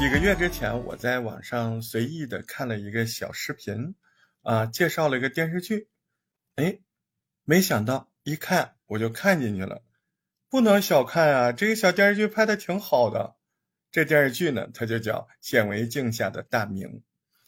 [0.00, 3.94] 几个月之前，我在网上随意的看了一个小视频，
[4.40, 5.90] 啊，介绍了一个电视剧，
[6.56, 6.78] 哎，
[7.44, 9.82] 没想到一看我就看进去了，
[10.48, 13.36] 不能小看啊，这个小电视剧拍的挺好的。
[13.90, 16.88] 这电视剧呢，它就叫《显微镜下的大明》，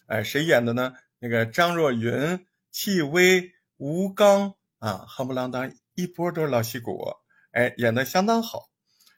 [0.05, 0.93] 哎，谁演的呢？
[1.21, 7.15] 那个张若昀、戚薇、吴刚啊，夯不啷当一波都是老戏骨，
[7.53, 8.69] 哎，演的相当好，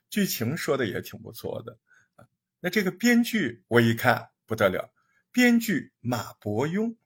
[0.08, 1.80] 剧情说的也挺不错的。
[2.64, 4.90] 那这个编剧我一看不得了，
[5.30, 6.96] 编剧马伯庸，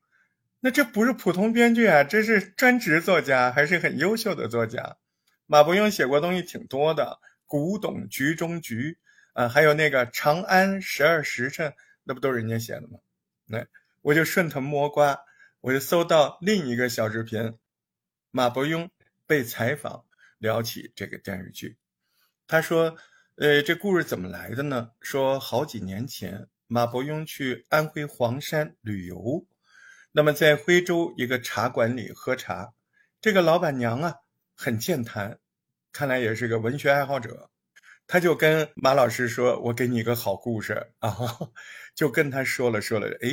[0.61, 4.99] 那这不是普通编剧啊，这是专职作家，还是很优秀的作家。
[5.47, 8.99] 马伯庸写过东西挺多的，《古董局中局》
[9.43, 11.71] 啊，还有那个《长安十二时辰》，
[12.05, 13.01] 那不都是人家写的吗？
[13.45, 13.67] 那
[14.03, 15.19] 我就顺藤摸瓜，
[15.61, 17.59] 我就搜到另一个小视频，
[18.31, 18.91] 马伯庸
[19.27, 20.05] 被采访
[20.39, 21.77] 聊起这个电视剧，
[22.47, 22.97] 他说。
[23.41, 24.91] 呃，这故事怎么来的呢？
[25.01, 29.47] 说好几年前，马伯庸去安徽黄山旅游，
[30.11, 32.75] 那么在徽州一个茶馆里喝茶，
[33.21, 34.13] 这个老板娘啊
[34.57, 35.39] 很健谈，
[35.93, 37.49] 看来也是个文学爱好者，
[38.09, 41.17] 他就跟马老师说：“我给你一个好故事啊！”
[41.95, 43.29] 就跟他说了说了，哎，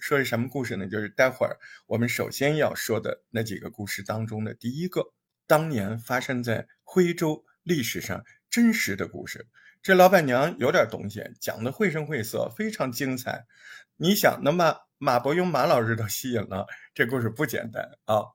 [0.00, 0.88] 说是什么故事呢？
[0.88, 5.12] 就是待会儿我们首先要说的那几个故事当中的第一个，
[5.46, 8.24] 当年发生在徽州历史上。
[8.50, 9.46] 真实的故事，
[9.80, 13.46] 这老板娘有点东西，讲的绘声绘色，非常精彩。
[13.94, 18.34] 你想，能把马伯庸马老师都吸引了，这故事不简单啊。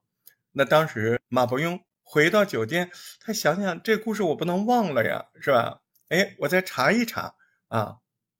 [0.52, 5.82] 那当时马伯庸回到酒店，他想想这故事我不能忘了呀，是吧？
[6.08, 7.34] 哎，我再查一查
[7.68, 7.98] 啊，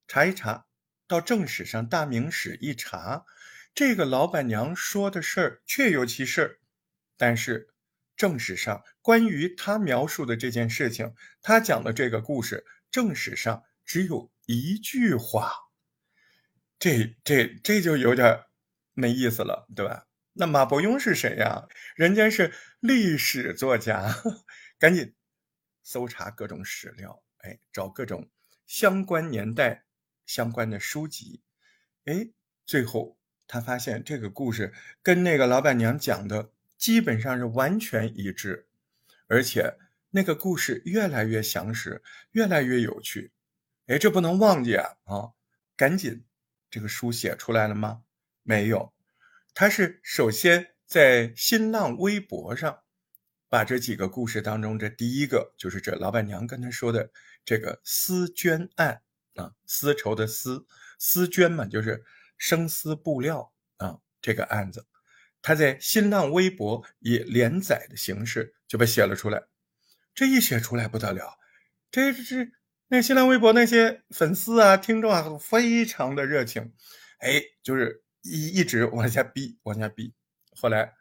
[0.09, 0.65] 查一查，
[1.07, 3.27] 到正史上大明史一查，
[3.75, 6.59] 这个老板娘说的事儿确有其事儿，
[7.19, 7.69] 但是。
[8.17, 15.53] 正史上关于他描述的这件事情，他讲的这个故事，正史上只有一句话，
[16.79, 18.45] 这这这就有点
[18.95, 20.07] 没意思了，对吧？
[20.33, 21.67] 那马伯庸是谁呀？
[21.95, 24.15] 人家是历史作家，
[24.79, 25.15] 赶紧
[25.83, 28.31] 搜查各种史料，哎，找各种
[28.67, 29.85] 相关年代
[30.25, 31.43] 相关的书籍，
[32.07, 32.31] 哎，
[32.65, 36.53] 最后他发现这个故事跟那个老板娘讲的。
[36.77, 38.69] 基本上是完全一致，
[39.27, 39.77] 而且
[40.11, 43.33] 那个故事越来越详实，越来越有趣。
[43.87, 44.85] 哎，这不能忘记啊！
[45.05, 45.31] 啊，
[45.77, 46.25] 赶紧，
[46.71, 48.03] 这个书写出来了吗？
[48.43, 48.93] 没有，
[49.55, 52.83] 他是首先在新浪微博上
[53.49, 57.11] 把这几个故事当中，这第一个就是这老板娘跟他说的
[57.45, 59.03] 这个丝绢案
[59.35, 60.67] 啊，丝绸的丝，
[60.99, 62.05] 丝绢嘛，就是
[62.37, 64.87] 生丝布料啊，这个案子。
[65.47, 69.41] 他在新浪微博以连载的形式就被写了出来，
[70.13, 71.39] 这一写出来不得了，
[71.89, 72.51] 这这这
[72.89, 76.73] 那新浪微博那些粉丝啊、听众啊，非常的热情，
[77.21, 80.13] 哎，就是一一直往下逼，往下逼。
[80.61, 80.95] 后来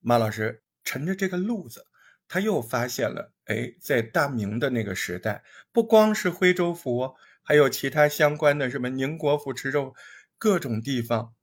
[0.00, 1.86] 马老师乘着这个路子，
[2.28, 9.94] 他又发现了，哎，在大明的那个时代，不光是徽州府，还有其他相关的什么宁国府、池州
[10.38, 11.34] 各种地方。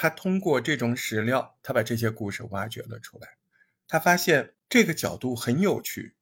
[0.00, 3.36] 他通过这种史料，他把这些故事挖掘了出来。
[3.88, 6.14] 他发现这个角度很有趣。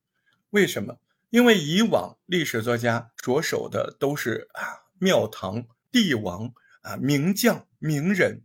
[0.48, 0.98] 为什么？
[1.28, 8.40] 因为以往历史作家着手的都是啊庙堂帝王啊名将名人，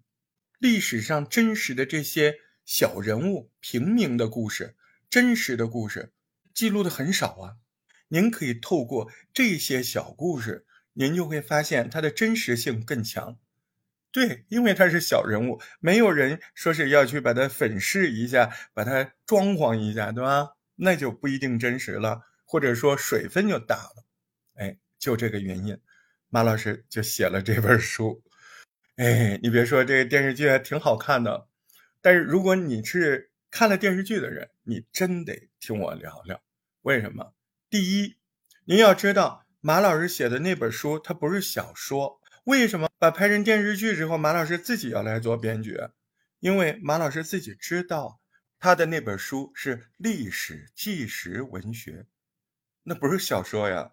[0.60, 4.76] 历史上真实的这些小人物平民的故事，
[5.10, 6.12] 真实的故事
[6.54, 7.56] 记录的很少啊。
[8.10, 13.38] 您可以透过这些小故事，您就会发现它的真实性更强。
[14.12, 20.50] 对，因为他是小人物，没有人说是要去把它粉饰一下，把它装潢一下，对吧？
[20.76, 24.06] 那就不一定真实了，或者说水分就大了。
[24.56, 25.80] 哎，就这个原因，
[26.30, 28.22] 马老师就写了这本书。
[28.98, 31.48] 哎，你别说，这个电视剧还挺好看的。
[32.02, 36.42] 但是如果你是看了电视剧的人，你真得听我聊聊。
[36.82, 37.34] 为什么？
[37.70, 38.18] 第一，
[38.66, 42.21] 您要知道，马老师写的那本书，它不是小说。
[42.46, 45.78] 为什么把拍成电视剧之后，马老师自己要来做编剧？
[46.40, 48.20] 因为马老师自己知道，
[48.58, 52.08] 他的那本书是历史纪实文学，
[52.82, 53.92] 那不是小说呀。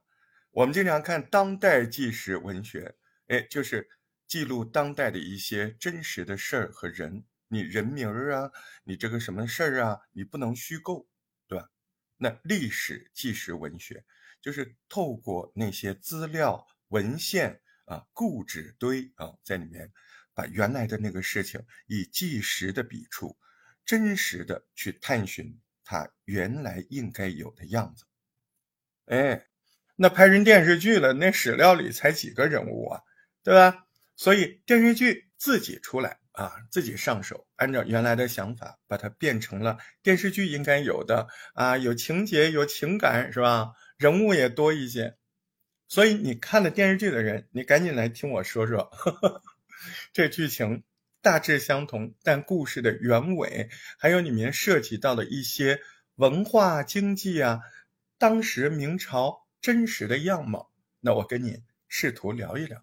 [0.52, 2.96] 我们经常看当代纪实文学，
[3.26, 3.86] 哎，就是
[4.26, 7.24] 记录当代的一些真实的事儿和人。
[7.48, 8.50] 你人名儿啊，
[8.84, 11.06] 你这个什么事儿啊，你不能虚构，
[11.46, 11.68] 对吧？
[12.16, 14.04] 那历史纪实文学
[14.40, 17.60] 就是透过那些资料文献。
[17.88, 19.90] 啊，固纸堆啊，在里面
[20.34, 23.36] 把原来的那个事情以纪实的笔触，
[23.84, 28.04] 真实的去探寻它原来应该有的样子。
[29.06, 29.46] 哎，
[29.96, 33.02] 那拍成电视剧了，那史料里才几个人物啊？
[33.42, 33.86] 对吧？
[34.14, 43.72] 所以电视剧自己出来啊，自己上手，按照原来的想法，把它变成了电视剧应该有的啊，有情节，有情感，是吧？
[43.96, 45.17] 人物也多一些。
[45.88, 48.90] 所以你看了电视剧的人，你赶紧来听我说说，
[50.12, 50.82] 这剧情
[51.22, 55.80] 大致相同，但故事的原委，还有里面涉及到的一些
[56.16, 57.62] 文化、经济啊，
[58.18, 60.70] 当时明朝真实的样貌，
[61.00, 62.82] 那我跟你试图聊一聊。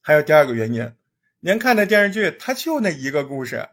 [0.00, 0.94] 还有第二个原因，
[1.40, 3.68] 您看的电视剧它就那一个故事，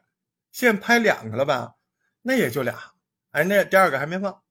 [0.51, 1.75] 现拍两个了吧？
[2.21, 2.91] 那也就俩，
[3.31, 4.43] 哎，那第二个还没放，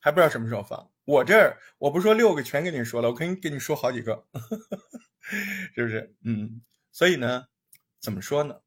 [0.00, 0.89] 还不知道什么时候放。
[1.04, 4.26] 我这儿我不说六个全跟你说了，我可以给你说好几个，
[5.74, 6.14] 是不是？
[6.24, 6.60] 嗯，
[6.92, 7.46] 所以呢，
[7.98, 8.60] 怎么说呢？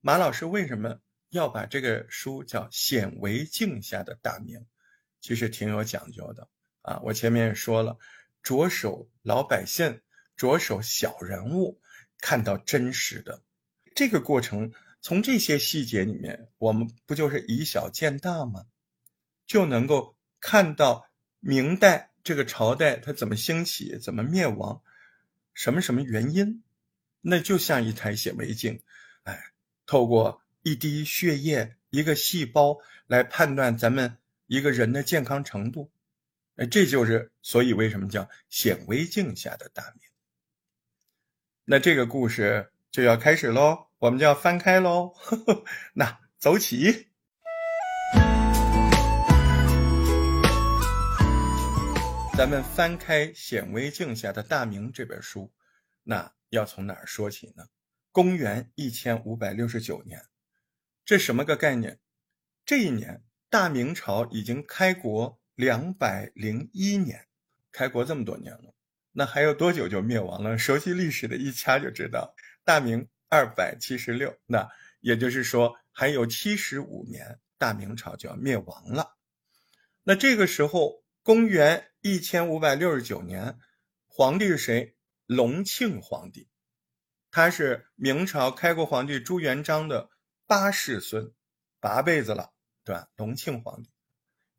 [0.00, 0.98] 马老师为什么
[1.28, 4.58] 要把这个书叫《显微镜下的大明》？
[5.20, 6.48] 其实挺有讲究的
[6.80, 7.00] 啊。
[7.02, 7.98] 我前面说了，
[8.42, 10.00] 着手老百姓，
[10.36, 11.82] 着手小人物，
[12.18, 13.42] 看到真实的
[13.94, 14.72] 这个过程，
[15.02, 18.64] 从这些细节里面，我们不就是以小见大吗？
[19.44, 21.09] 就能够看到。
[21.40, 24.82] 明代这个朝代它怎么兴起，怎么灭亡，
[25.54, 26.62] 什么什么原因？
[27.22, 28.82] 那就像一台显微镜，
[29.24, 29.52] 哎，
[29.86, 34.16] 透过一滴血液、一个细胞来判断咱们
[34.46, 35.90] 一个人的健康程度，
[36.56, 40.08] 哎，这就是所以为什么叫显微镜下的大明。
[41.64, 47.09] 那这个故事就要开始喽，我们就要翻开喽，呵 呵那走起。
[52.40, 55.52] 咱们翻开《显微镜下的大明》这本书，
[56.02, 57.66] 那要从哪儿说起呢？
[58.12, 60.24] 公元一千五百六十九年，
[61.04, 62.00] 这什么个概念？
[62.64, 67.26] 这一年，大明朝已经开国两百零一年，
[67.70, 68.74] 开国这么多年了，
[69.12, 70.56] 那还有多久就灭亡了？
[70.56, 72.34] 熟悉历史的一掐就知道，
[72.64, 74.66] 大明二百七十六，那
[75.00, 79.18] 也就是说还有七十五年，大明朝就要灭亡了。
[80.04, 81.89] 那这个时候，公元。
[82.02, 83.58] 一千五百六十九年，
[84.06, 84.96] 皇帝是谁？
[85.26, 86.48] 隆庆皇帝，
[87.30, 90.08] 他是明朝开国皇帝朱元璋的
[90.46, 91.34] 八世孙，
[91.78, 92.54] 八辈子了，
[92.84, 93.08] 对吧？
[93.16, 93.90] 隆庆皇帝，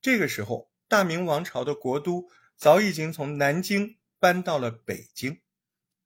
[0.02, 5.42] 这个时候大明王朝的国都早已经从南京搬到了北京，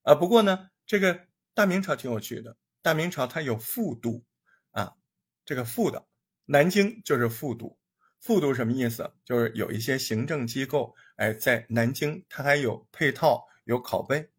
[0.03, 4.23] 啊，不过呢，这个大明朝挺有趣的，大明朝它有副都，
[4.71, 4.95] 啊，
[5.43, 6.07] 这个副的，
[6.45, 7.77] 南京就是副都。
[8.25, 9.13] 复读什么意思？
[9.23, 14.31] 就是有一些行政机构，哎，在南京，它还有配套，有拷贝。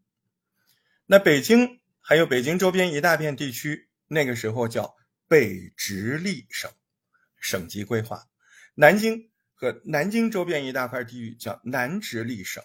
[1.06, 4.96] 那北京还有北京周边一大片地区，那个时候叫
[5.28, 6.68] 北直隶省，
[7.38, 8.26] 省级规划。
[8.74, 12.64] 南京和南京周边一大块地域叫南直隶省，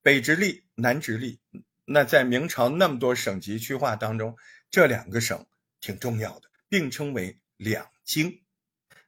[0.00, 1.38] 北直隶、南直隶。
[1.84, 4.34] 那在明朝那么多省级区划当中，
[4.70, 5.44] 这两个省
[5.82, 8.40] 挺重要的，并称为两京，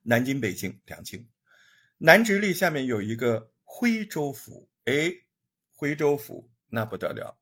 [0.02, 1.26] 南京、北京两京。
[1.98, 5.12] 南直隶下面有一个徽州府，哎，
[5.70, 7.38] 徽州府那不得了，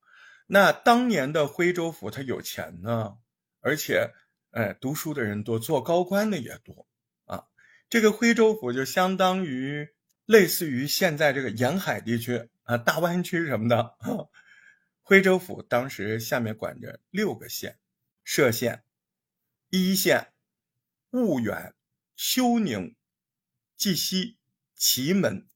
[0.47, 3.17] 那当年的徽州府他有钱呢，
[3.61, 4.13] 而且，
[4.51, 6.87] 哎，读书的人多，做高官的也多
[7.25, 7.45] 啊。
[7.89, 9.89] 这个徽州府就相当于
[10.27, 13.97] 类似于现在这个沿海地区啊，大湾区什么的。
[15.01, 17.79] 徽州府当时下面管着六个县：
[18.25, 18.85] 歙县、
[19.71, 20.33] 黟县、
[21.11, 21.75] 婺源、
[22.15, 22.95] 休宁、
[23.77, 24.39] 绩溪。
[24.83, 25.47] 祁门，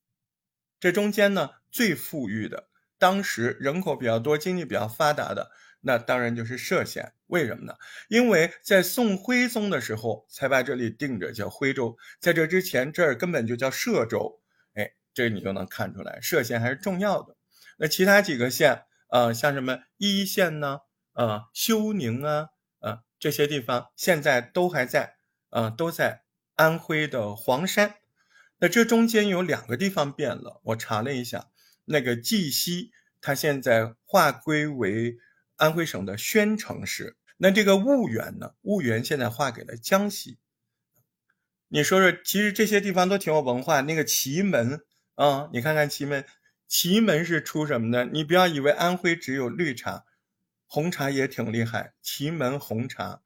[0.79, 7.13] 这中间呢最富裕的，当时人口比较多、经济比较发达的，那当然就是歙县。
[7.27, 7.75] 为什么呢？
[8.09, 14.41] 因为在宋徽宗的时候才把这里定着叫徽州，在这之前这儿根本就叫歙州。
[14.75, 17.37] 哎，这你就能看出来，歙县还是重要的。
[17.79, 20.83] 那其他几个县，呃，像什么黟县呢？
[21.15, 25.17] 啊，休宁啊，啊，这些地方现在都还在，
[25.51, 26.23] 啊，都在
[26.55, 27.97] 安徽的黄山。
[28.59, 31.51] 那这中间有两个地方变了，我查了一下，
[31.85, 35.19] 那个绩溪，它现在划归为
[35.57, 37.17] 安徽省的宣城市。
[37.39, 38.55] 那这个婺源呢？
[38.63, 40.39] 婺源现在划给了江西。
[41.69, 43.83] 你说说，其实这些地方都挺有文化。
[43.83, 44.81] 那个祁门
[45.17, 46.25] 啊，你看看祁门，
[46.67, 48.07] 祁门是出什么的？
[48.07, 50.07] 你不要以为安徽只有绿茶，
[50.67, 51.93] 红茶也挺厉害。
[52.01, 53.21] 祁门红茶，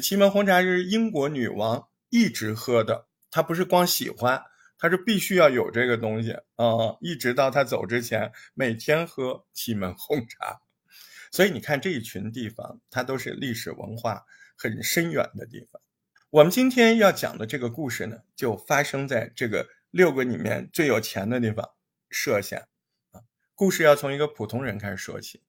[0.00, 3.08] 祁门红茶是英国女王一直喝的。
[3.34, 4.40] 他不是光喜欢，
[4.78, 6.94] 他是必须要有这个东西啊！
[7.00, 10.60] 一直到他走之前，每天喝祁门红茶。
[11.32, 14.24] 所以你看这一群地方，它都是历史文化
[14.56, 15.82] 很深远的地方。
[16.30, 21.68] 我们今天要讲的这个故事呢，就发生在这个六个里面最有钱的地方——
[22.14, 22.68] 歙县
[23.10, 23.20] 啊。
[23.56, 25.42] 故事要从一个普通人开始说起。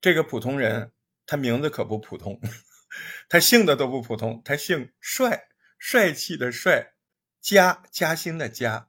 [0.00, 0.92] 这个普通人
[1.26, 2.40] 他名字可不普通，
[3.28, 6.92] 他姓的都不普通，他姓帅，帅气的帅，
[7.42, 8.88] 加加薪的加，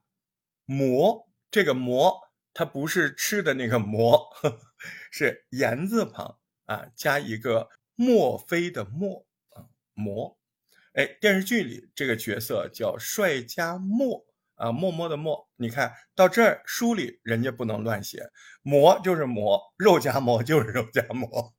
[0.66, 2.22] 馍这个馍，
[2.54, 4.30] 它不是吃的那个馍，
[5.12, 10.38] 是言字旁啊，加一个墨菲的墨啊，馍。
[10.94, 15.50] 哎，电视剧里这个角色叫帅家墨啊，默默的默。
[15.56, 18.30] 你看到这儿，书里人家不能乱写，
[18.62, 21.56] 馍就是馍，肉夹馍就是肉夹馍。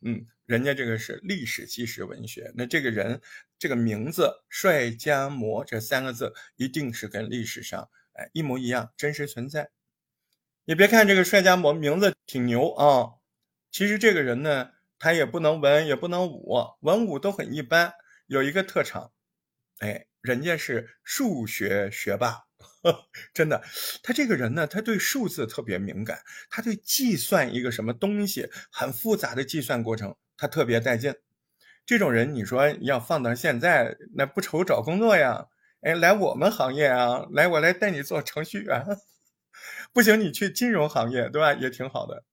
[0.00, 3.20] 嗯，人家这个是历史纪实文学，那这个人
[3.58, 9.70] 这个名字帅家馍这三个字一定是跟历史上哎一模一样，真实存在。
[10.64, 13.14] 你别看这个帅家馍名字挺牛啊，
[13.70, 17.94] 其实这个人呢，他也不能文，也不能武，文武都很一般。
[18.26, 19.12] 有一个特长，
[19.80, 22.38] 哎，人家是数学学霸，
[23.34, 23.60] 真的。
[24.04, 31.12] 他这个人呢，他对数字特别敏感，他对计算一个什么东西很复杂的计算过程，他特别带劲。
[31.84, 35.46] 这种人，你说要放到现在，那不愁找工作呀？
[35.80, 38.86] 哎，来我们行业啊，来，我来带你做程序员。
[39.92, 41.52] 不行，你去金融行业，对吧？
[41.54, 42.24] 也挺好的。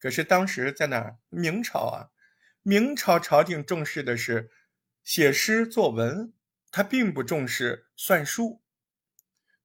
[0.00, 1.16] 可是当时在哪儿？
[1.30, 2.08] 明朝啊，
[2.62, 4.50] 明朝朝廷重视的是。
[5.04, 6.34] 写诗作文，
[6.70, 8.62] 他并不重视算术。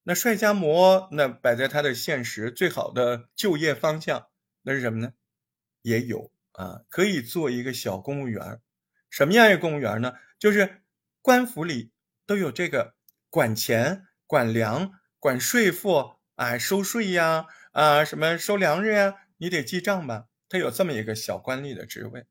[0.04, 4.28] 那帅家馍，那摆在他的现实最好的就业方向，
[4.64, 5.14] 那是什么呢？
[5.82, 8.62] 也有啊，可以做一个小公务员。
[9.10, 10.14] 什么样一个公务员呢？
[10.38, 10.82] 就是
[11.22, 11.92] 官府里
[12.26, 12.96] 都有这个
[13.30, 20.28] 管钱、管粮、管税赋啊，收税呀，啊，什么收粮食呀，你得记账吧？
[20.50, 22.26] 他有这么一个小官吏的职位。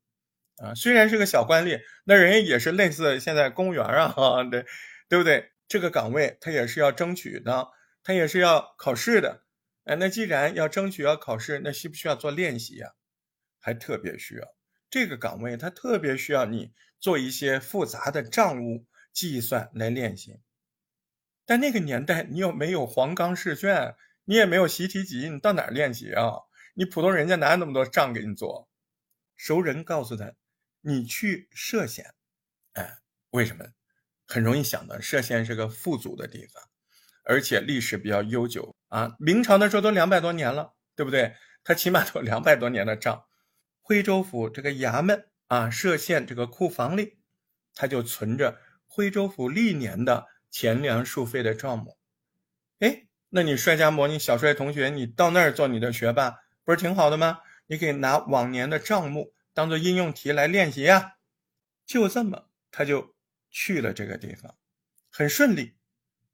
[0.63, 4.65] 啊，虽然是个小官吏，那人家也是类似现在公务员啊，对，
[5.09, 5.51] 对不对？
[5.67, 7.67] 这个岗位他也是要争取的，
[8.03, 9.43] 他也是要考试的。
[9.85, 12.91] 哎，那既然要争取要考试，那需不需要做练习呀？
[13.59, 14.47] 还特别需要。
[14.89, 20.39] 这个岗位他特别需要你做一些复杂的账务计算来练习。
[21.45, 26.31] 但那个年代你又没有黄冈试卷，你也没有习题集，你到哪儿练习啊？
[26.75, 28.69] 你普通人家哪有那么多账给你做？
[29.35, 30.33] 熟人告诉他。
[30.85, 32.13] 你去歙县，
[32.73, 32.99] 哎，
[33.31, 33.65] 为什么？
[34.27, 36.63] 很容易想到，歙县是个富足的地方，
[37.23, 39.15] 而且历史比较悠久啊。
[39.17, 41.35] 明朝的时候都两百多年了，对不对？
[41.63, 43.25] 它起码都两百多年的账。
[43.81, 47.19] 徽州府这个衙门啊，歙县这个库房里，
[47.73, 51.97] 他就存着徽州府历年的钱粮数费的账目。
[52.79, 57.39] 哎，那你帅家模拟小帅同学，你到那儿做你的学霸，不是挺好的吗？
[57.67, 59.33] 你可以拿往年的账目。
[59.55, 61.17] 当做应用题来练习呀，
[61.85, 63.15] 就这么他就
[63.51, 64.55] 去了这个地方，
[65.11, 65.75] 很顺利。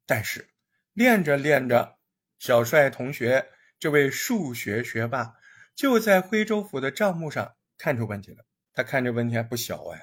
[0.06, 0.48] 但是
[0.94, 1.98] 练着练着，
[2.38, 5.34] 小帅同学这位数学学霸
[5.74, 8.46] 就在徽州府的账目上看出问题了。
[8.72, 10.00] 他看这问题还不小哎，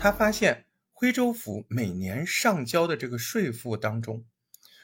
[0.00, 4.26] 他发现徽州府每年上交的这个税赋当中。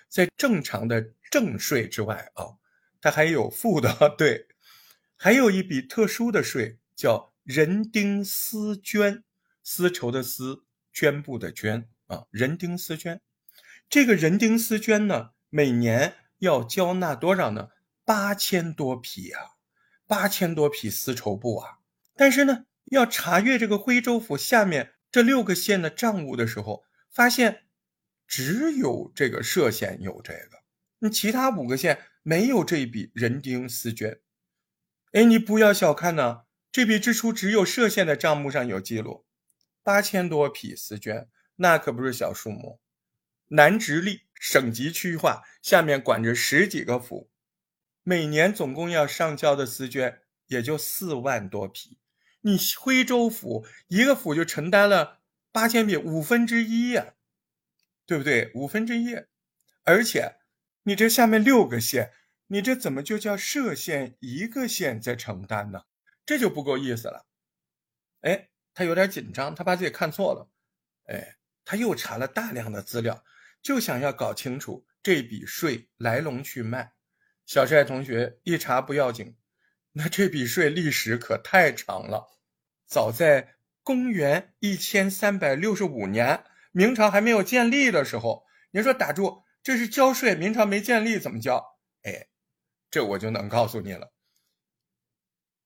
[0.08, 2.56] 在正常的正税之外啊，
[3.00, 4.48] 它还有负的， 对，
[5.16, 9.22] 还有一笔特殊的税叫人丁丝绢，
[9.62, 13.20] 丝绸的丝，绢布的绢啊，人丁丝绢。
[13.90, 17.68] 这个人丁丝绢呢，每年要交纳多少呢？
[18.04, 19.56] 八千多匹啊，
[20.06, 21.78] 八千多匹丝绸布啊。
[22.16, 27.64] 但是呢，要查阅这个徽州府下面这六个县的账务的时候，发现。
[28.28, 30.62] 只有这个歙县有这个，
[30.99, 34.20] 你其他五个县没有这笔人丁丝绢。
[35.12, 39.25] 哎，你不要小看呢，这笔支出只有歙县的账目上有记录，
[39.82, 42.80] 八千多匹丝绢，那可不是小数目。
[43.49, 47.30] 南直隶省级区划下面管着十几个府，
[48.02, 50.18] 每年总共要上交的丝绢
[50.49, 51.99] 也就四万多匹，
[52.42, 55.20] 你徽州府一个府就承担了
[55.50, 57.14] 八千匹，五分之一呀。
[58.08, 58.50] 对不对？
[58.54, 59.14] 五分之一，
[59.84, 60.36] 而且
[60.84, 62.14] 你这下面六个县，
[62.46, 65.82] 你这怎么就叫歙县一个县在承担呢？
[66.24, 67.26] 这就不够意思了。
[68.22, 70.50] 哎，他有点紧张，他把自己看错了。
[71.04, 71.36] 哎，
[71.66, 73.22] 他又查了大量的资料，
[73.60, 76.94] 就想要搞清楚这笔税来龙去脉。
[77.44, 79.36] 小帅同学一查不要紧，
[79.92, 82.26] 那这笔税历史可太长了，
[82.86, 86.42] 早在公元一千三百六十五年。
[86.72, 90.34] 明朝还没有建立的时候，你说打住，这是交税。
[90.34, 91.64] 明朝没建立怎么交？
[92.02, 92.28] 哎，
[92.90, 94.12] 这我就能告诉你了。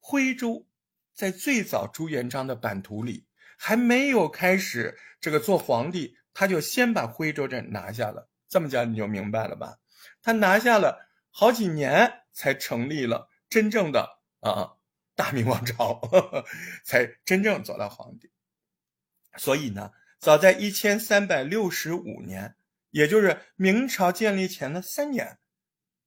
[0.00, 0.66] 徽州
[1.14, 8.28] 在最早朱元璋的版图里还没有开始这个做皇帝，他就先把徽州这拿下了。
[8.48, 9.78] 这么讲你就明白了吧？
[10.20, 14.74] 他拿下了好几年才成立了真正的啊
[15.14, 16.00] 大明王朝，
[16.84, 18.30] 才真正做到皇帝。
[19.36, 19.92] 所以呢，
[20.22, 22.54] 早在一千三百六十五年，
[22.90, 25.40] 也就是明朝建立前的三年，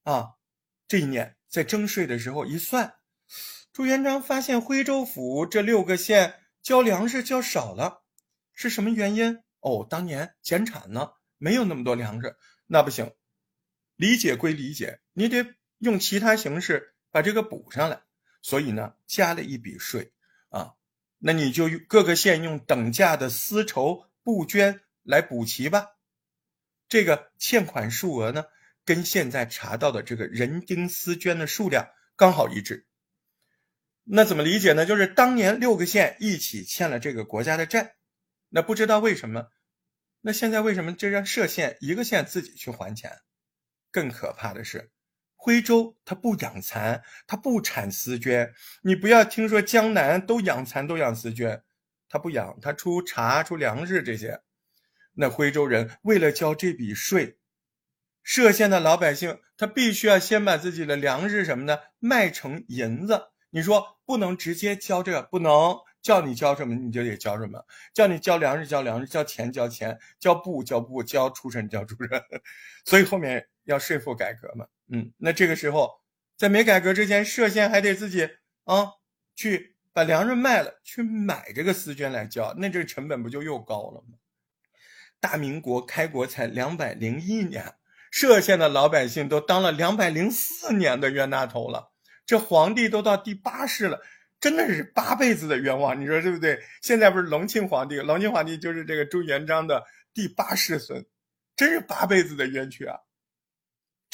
[0.04, 0.36] 啊，
[0.88, 2.96] 这一年在征税的时候一算，
[3.74, 8.04] 朱元璋发现徽州府这六个县交粮食交少了，
[8.54, 9.44] 是什么原因？
[9.60, 13.12] 哦，当年减产呢，没有那么多粮食，那不行。
[13.98, 18.02] 理解归理解，你得用其他形式把这个补上来，
[18.42, 20.14] 所以呢，加了一笔税
[20.48, 20.76] 啊。
[21.28, 25.88] 那你就各个县用等价的丝绸、布绢来补齐吧。
[26.88, 28.46] 这个欠款数额呢，
[28.86, 32.86] 跟现在查到的这个人丁丝绢的数量刚好一致。
[34.04, 34.86] 那怎么理解呢？
[34.86, 37.96] 就是当年六个县一起欠了这个国家的债。
[38.50, 39.48] 那不知道为什么，
[40.22, 43.12] 那现在为什么这让歙县一个县自己去还钱？
[43.90, 44.92] 更可怕的是。
[45.46, 48.52] 徽州它不养蚕，它不产丝绢。
[48.82, 51.62] 你不要听说江南都养蚕都养丝绢，
[52.10, 54.42] 它不养，它出茶出粮食这些。
[55.14, 57.38] 那徽州人为了交这笔税，
[58.26, 63.28] 歙县的老百姓他必须要先把自己的粮食什么的卖成银子。
[63.52, 72.10] 你说不能直接交这个，不能叫你交什么你就得交什么，叫你交粮食交粮食，交钱交钱，交布交布，交出身交出身。
[72.84, 74.66] 所以后面要说服改革嘛。
[74.88, 75.92] 嗯，那这个时候，
[76.38, 78.30] 在没改革之前，歙县还得自己
[78.64, 78.94] 啊
[79.36, 84.18] 去把粮食卖了，去买这个丝绢来交，那这个成本不就又高了吗？
[85.20, 87.74] 大明国开国才两百零一年，
[88.12, 91.92] 歙县的老百姓都当了两百零四年的冤大头了，
[92.26, 94.02] 这皇帝都到第八世了，
[94.40, 96.62] 真的是八辈子的冤枉，你说对不对？
[96.82, 101.04] 现在不是隆庆皇帝，隆庆皇帝就是这个朱元璋的第八世孙，
[101.56, 103.00] 真是八辈子的冤屈啊！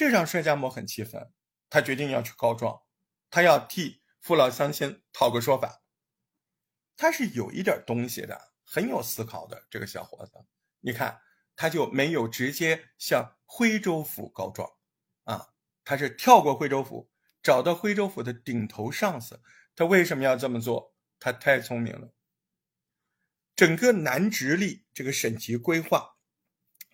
[0.01, 1.31] 这让帅家模很气愤，
[1.69, 2.81] 他决定要去告状，
[3.29, 5.83] 他要替父老乡亲讨个说法。
[6.97, 10.31] 他是有一点东西的，很有思考的这个小伙子。
[10.79, 11.21] 你看，
[11.55, 14.67] 他就没有直接向徽州府告状，
[15.25, 15.49] 啊，
[15.83, 17.11] 他是跳过徽州府，
[17.43, 19.39] 找到徽州府的顶头上司。
[19.75, 20.95] 他为什么要这么做？
[21.19, 22.11] 他太聪明了。
[23.55, 26.15] 整个南直隶这个省级规划，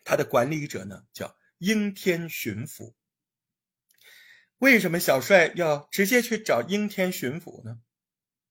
[0.04, 2.97] 他的管理者呢叫应天巡抚。
[4.60, 7.80] 为什么小帅要直接去找应天巡抚呢？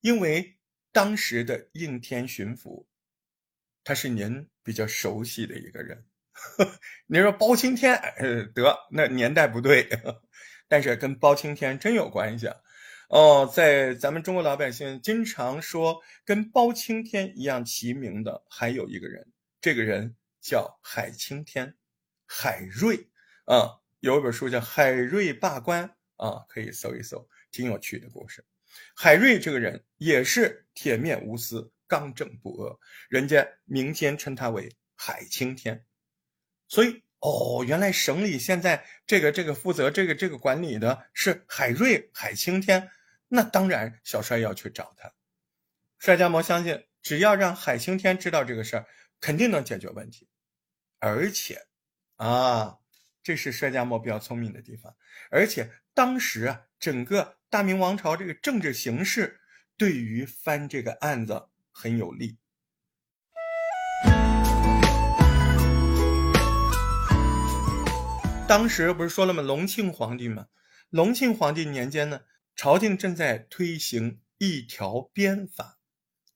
[0.00, 0.56] 因为
[0.92, 2.86] 当时的应天巡抚，
[3.82, 6.06] 他是您比较熟悉的一个人。
[7.08, 9.88] 您说包青天，呃得那年代不对，
[10.68, 12.56] 但是跟包青天真有关系啊！
[13.08, 21.74] 哦，在咱们中国老百姓经常说跟包青天一样齐名的，还有一个人，这个人叫海青天，
[22.26, 23.08] 海瑞
[23.46, 25.88] 啊，有一本书叫《海瑞罢官》。
[26.16, 28.44] 啊，可以搜一搜，挺有趣的故事。
[28.94, 35.86] 海瑞这个人也是铁面无私、刚正不阿，人家民间称他为海青天。
[36.68, 42.90] 所以，哦，原来省里现在这个这个负责这个这个管理的是海瑞海青天。
[43.28, 45.12] 那当然，小帅要去找他。
[45.98, 48.86] 帅家模相信，只要让海青天知道这个事儿，
[49.20, 50.28] 肯定能解决问题。
[50.98, 51.66] 而且，
[52.16, 52.78] 啊，
[53.22, 54.94] 这是帅家模比较聪明的地方，
[55.30, 55.70] 而且。
[55.96, 59.40] 当时啊，整个大明王朝这个政治形势
[59.78, 62.36] 对于翻这个案子很有利。
[68.46, 69.42] 当时不是说了吗？
[69.42, 70.48] 隆庆皇帝嘛，
[70.90, 72.20] 隆庆皇帝年间呢，
[72.54, 75.78] 朝廷正在推行一条鞭法。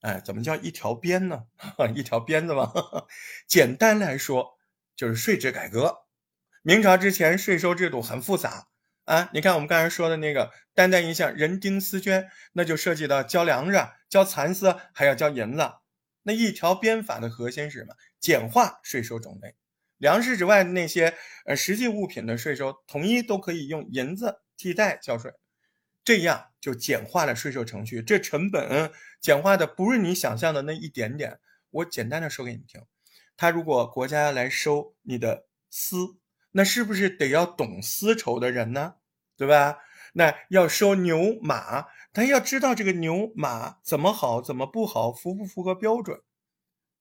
[0.01, 1.45] 哎，怎么叫一条鞭呢？
[1.95, 2.73] 一条鞭子嘛。
[3.47, 4.59] 简单来说，
[4.97, 6.07] 就是税制改革。
[6.63, 8.69] 明朝之前税收制度很复杂。
[9.11, 15.69] 啊，你看我们刚才说的那个，单单一项人丁丝绢，那就涉及到交粮食、交蚕丝，还要交银子。
[16.23, 17.97] 那一条鞭法的核心是什么？
[18.21, 19.57] 简化税收种类，
[19.99, 21.13] 粮食之外的那些
[21.45, 25.33] 呃实际物品的税收，统一都可以用银子替代交税，
[26.05, 28.01] 这样就简化了税收程序。
[28.01, 31.41] 这成本简化的不是你想象的那一点点。
[31.71, 32.81] 我简单的说给你听，
[33.37, 35.97] 他如果国家来收你的丝，
[36.53, 38.95] 那是不是得要懂丝绸的人呢？
[39.41, 39.79] 对吧？
[40.13, 46.21] 那要收牛马，他要知道这个牛马怎么好，怎么不好，符不符合标准？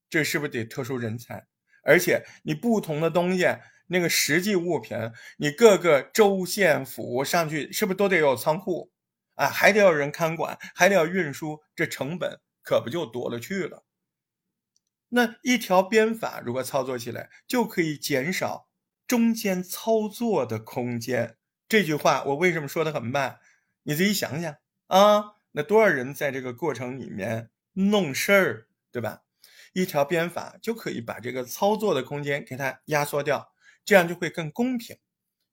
[0.10, 1.48] 这是不是得特殊人才？
[1.84, 3.46] 而且你不同的东西，
[3.88, 4.98] 那个实际物品，
[5.38, 8.90] 你各个州县府上去，是不是都得有仓库
[9.36, 9.50] 啊？
[9.50, 13.84] 还得有人看管，还得要运输，这成本可不就多了去了？
[15.10, 18.70] 那一条鞭法如果操作起来，就可以减少
[19.06, 21.36] 中间操作的空间。
[21.70, 23.40] 这句话我为什么说的很慢？
[23.84, 29.22] 你自己想想啊，那多少人在这个过程里面弄事儿，对吧？
[29.74, 33.54] 一条鞭法就可以把这个操作的空间给它压缩掉，
[33.86, 34.98] 这样就会更公平。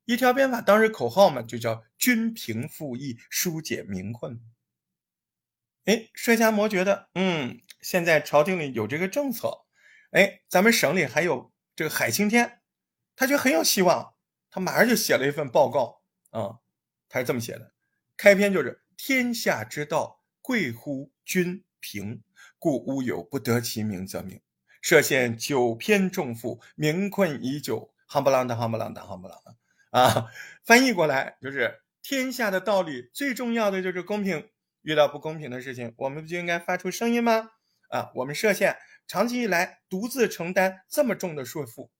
[0.07, 4.41] 一条鞭法当时口号嘛，就叫均平富裕，疏解民困。
[5.85, 9.67] 哎，帅家模觉得，嗯，现在朝廷里有这个政策，
[10.13, 12.61] 哎，咱们省里还有这个海青天，
[13.15, 14.15] 他觉得很有希望，
[14.51, 15.96] 他马上就写了一份报告
[16.39, 16.59] 啊，
[17.09, 17.73] 他是这么写的，
[18.15, 22.23] 开篇就是天下之道贵乎均平，
[22.59, 24.39] 故乌有不得其名则名。
[24.83, 27.95] 涉县久偏重负，民困已久。
[28.07, 29.57] 夯不啷当，夯不啷当，夯不啷当。
[29.91, 30.31] 啊，
[30.63, 34.51] 翻译过来就是天下的道理最重要的就是公平。
[34.83, 37.51] 遇到不公平的事情，我们不就应该发出声音吗？
[37.89, 41.91] 啊，我们歙县长期以来独自承担这么重的税负，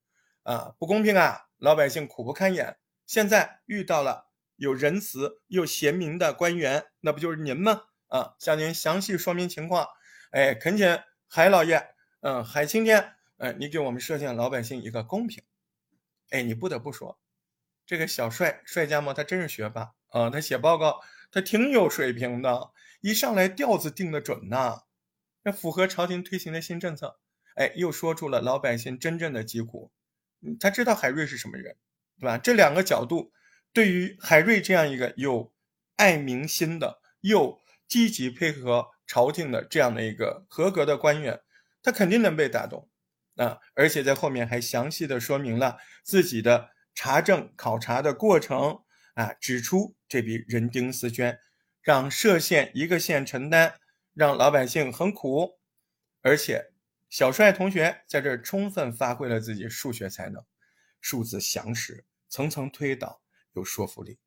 [0.43, 1.49] 啊，不公平啊！
[1.57, 2.77] 老百姓苦不堪言。
[3.07, 4.26] 现在遇到了
[4.57, 7.83] 有仁慈又贤明的官员，那不就是您吗？
[8.09, 9.87] 啊，向您详细说明情况。
[10.31, 11.89] 哎，恳请海老爷，
[12.21, 15.45] 嗯，海青天，嗯，你给我们歙县老百姓一个公平。
[16.31, 17.19] 哎，你不得不说。
[17.85, 20.29] 这个小帅帅家模他真是学霸啊！
[20.29, 24.83] 他写报告他挺有水平的，一上来调子定的准呐，
[25.43, 27.21] 那符合朝廷推行的新政策。
[27.55, 29.93] 哎，又说出了老百姓真正的疾苦。
[30.61, 31.77] 他知道海瑞是什么人，
[32.19, 32.39] 对吧？
[32.39, 33.33] 这两个角度
[33.77, 35.53] 对于海瑞这样一个有
[35.97, 41.43] 爱民心的又积极配合朝廷的这样的一个合格的官员，
[41.83, 42.89] 他肯定能被打动
[43.35, 43.59] 啊！
[43.75, 46.71] 而且在后面还详细的说明了自己的。
[46.95, 48.81] 查证考察的过程
[49.13, 51.39] 啊，指出这笔人丁私捐，
[51.83, 53.75] 让歙县一个县承担，
[54.15, 55.59] 让老百姓很苦。
[56.23, 56.73] 而且
[57.11, 60.43] 小帅同学在这儿充分发挥了自己数学才能，
[61.03, 63.21] 数字详实，层层推导，
[63.57, 64.19] 有说服力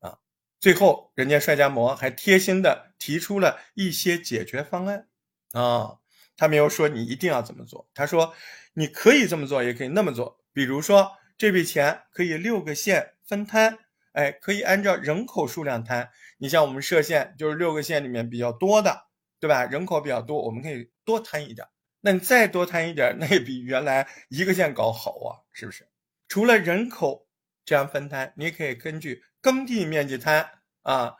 [0.00, 0.18] 啊。
[0.58, 5.08] 最后，人家帅家模还贴心的提出了一些解决方案
[5.52, 5.98] 啊。
[6.36, 8.34] 他没有说你一定要怎么做，他说
[8.74, 11.12] 你可以这么做，也可以那么做，比如说。
[11.38, 13.78] 这笔钱可以六个县分摊，
[14.12, 16.10] 哎，可以按照人口数量摊。
[16.38, 19.08] 你像我们歙县就是六个县里面比较多的，
[19.40, 19.64] 对吧？
[19.64, 21.66] 人口比较多，我们可以多摊一点。
[22.02, 25.88] 那你再多摊一点，那也比原来一个县搞好啊，是不是？
[26.28, 27.26] 除了人口
[27.64, 31.16] 这样分摊，你可以根据耕地面积摊啊。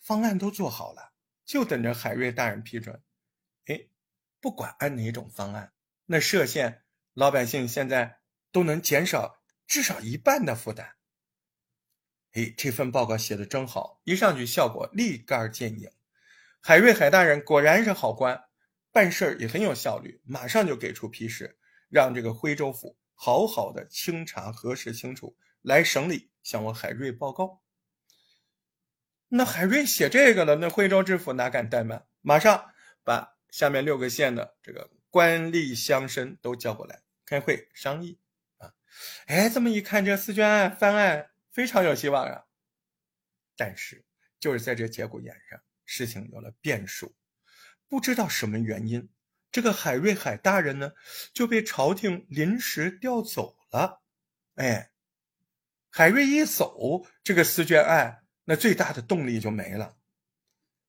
[0.00, 1.12] 方案都做好了，
[1.44, 3.02] 就等着海瑞大人批准。
[3.66, 3.86] 哎，
[4.40, 5.72] 不管按哪种方案，
[6.06, 8.20] 那歙县老百姓现在。
[8.54, 10.94] 都能减少至少一半的负担。
[12.34, 15.90] 哎，这份报告写的真好，一上去效果立竿见影。
[16.60, 18.44] 海瑞海大人果然是好官，
[18.92, 27.62] 办事儿也很有效率，马上就给出批示，让这个徽州府好好的清查核实清楚，来省里向我海瑞报告。
[29.28, 32.72] 那海瑞写这个了，那徽州知府哪敢怠慢，马上
[33.02, 38.20] 把下面六个县的这个官吏乡绅都叫过来开会商议
[38.58, 38.74] 啊。
[39.26, 42.44] 哎，这么一看，这四卷案翻案非常有希望啊！
[43.56, 44.04] 但是，
[44.38, 47.16] 就是在这节骨眼上，事情有了变数。
[47.88, 49.08] 不知道什么原因，
[49.54, 50.90] 这个海瑞海大人呢
[51.32, 54.02] 就被朝廷临时调走了。
[54.56, 54.90] 哎，
[55.90, 59.94] 海瑞一走，这个四卷案那最大的动力就没了。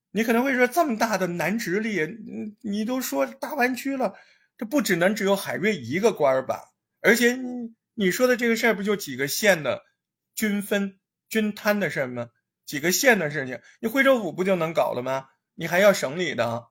[0.09, 4.15] 你可能会说，这么大的南直隶，你都说大湾区了，
[4.57, 6.71] 这不只能只有海瑞一个官吧？
[7.01, 7.75] 而且你。
[7.97, 9.85] 你说的这个事儿不就几个县的
[10.33, 10.99] 均分
[11.29, 12.29] 均摊的事吗？
[12.65, 15.29] 几个县的事情，你徽州府不就能搞了吗？
[15.53, 16.67] 你还要省里的？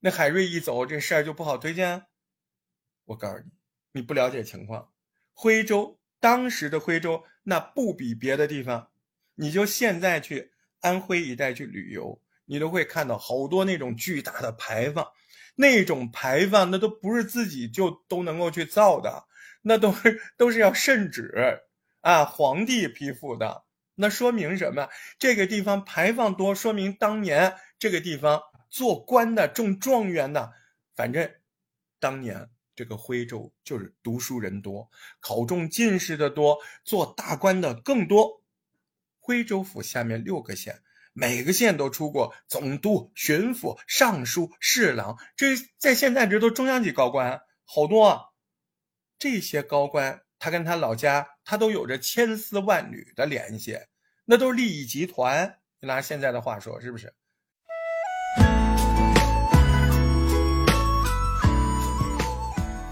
[0.00, 2.04] 那海瑞一走，这事儿就不好推荐。
[3.04, 3.50] 我告诉你，
[3.92, 4.92] 你不了解情况。
[5.32, 8.90] 徽州当时的徽州，那不比别的地方。
[9.34, 15.06] 你就现在去安徽一带去旅游，你都会看到好多那种巨大的牌坊，
[15.56, 19.24] 那种牌坊那都不是自己就都能够去造的。
[19.62, 21.60] 那都是都是要圣旨
[22.00, 23.64] 啊，皇帝批复的。
[23.96, 24.88] 那说明什么？
[25.18, 30.52] 这个地方牌坊多，说明当年这个地方做官的、中状元的，
[30.94, 31.30] 反正
[31.98, 38.42] 当年这个徽州就是读书人多，考中进士的多，做大官的更多。
[39.18, 48.32] 徽州府下面六个县，每个县都出过总督、巡抚、尚书、侍郎，这在现在这都中央级高官，好多。
[49.18, 53.78] 这些高官，他跟他老家，他都有着千丝万缕的联系，
[54.24, 55.58] 那都是利益集团。
[55.80, 57.12] 拿现在的话说，是不是？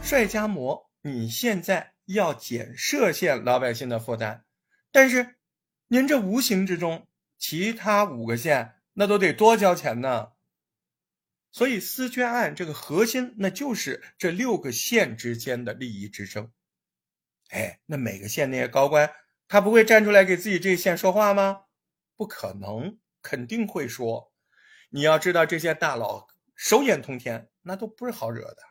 [0.07, 4.45] 帅家模，你现在要减歙县老百姓的负担，
[4.93, 5.35] 但是
[5.89, 10.29] 您这无形之中，其他五个县那都得多交钱呢。
[11.51, 16.53] 所以私捐案这个核心，那就是这六个县之间的利益之争。
[17.49, 19.13] 哎，那每个县那些高官，
[19.49, 21.63] 他不会站出来给自己这县说话吗？
[22.15, 24.33] 不可能，肯定会说。
[24.91, 28.63] 你要知道，这些大佬手眼通天，那都不是好惹的。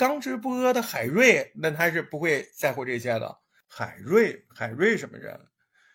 [0.00, 3.36] 刚直不阿的海瑞，那他是不会在乎这些的。
[3.68, 5.38] 海瑞，海瑞什么人？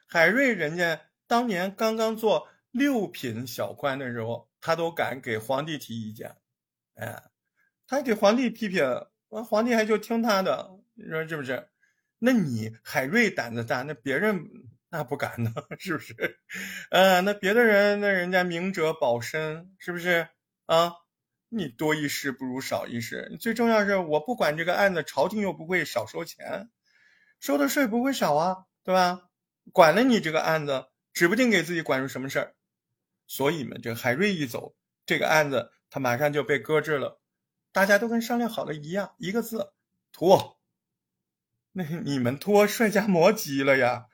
[0.08, 4.48] 海瑞人家当年刚刚做六品小官的时候。
[4.62, 6.36] 他都敢给皇帝提意见，
[6.96, 7.22] 哎，
[7.86, 8.84] 他给皇帝批评，
[9.30, 11.70] 完皇帝还就听他的，你说是不是？
[12.18, 14.50] 那你海瑞胆子大，那别人
[14.90, 16.40] 那不敢呢，是不是？
[16.90, 20.28] 呃，那别的人那人家明哲保身，是不是
[20.66, 20.94] 啊？
[21.50, 26.70] 你多一事不如少一事，最重要是我不管这个案子，朝廷又不会少收钱，
[27.40, 29.30] 收的税不会少啊，对吧？
[29.72, 32.56] 管了你这个案子，指不定给自己管出什么事儿。
[33.28, 37.20] 所以嘛，这海瑞一走，这个案子他马上就被搁置了。
[37.72, 39.74] 大家都跟商量好的一样，一个字
[40.12, 40.60] 拖。
[41.72, 44.06] 那你们拖，帅家磨急了呀！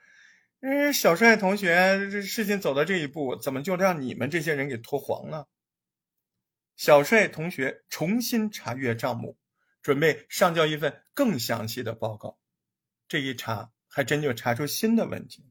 [0.60, 5.48] 嗯，小帅同学，这事情走到这一步，怎么就让你们这些人给拖黄了？
[6.76, 9.38] 小帅同学重新查阅账目，
[9.82, 12.38] 准备上交一份更详细的报告。
[13.08, 15.50] 这一查，还真就查出新的问题。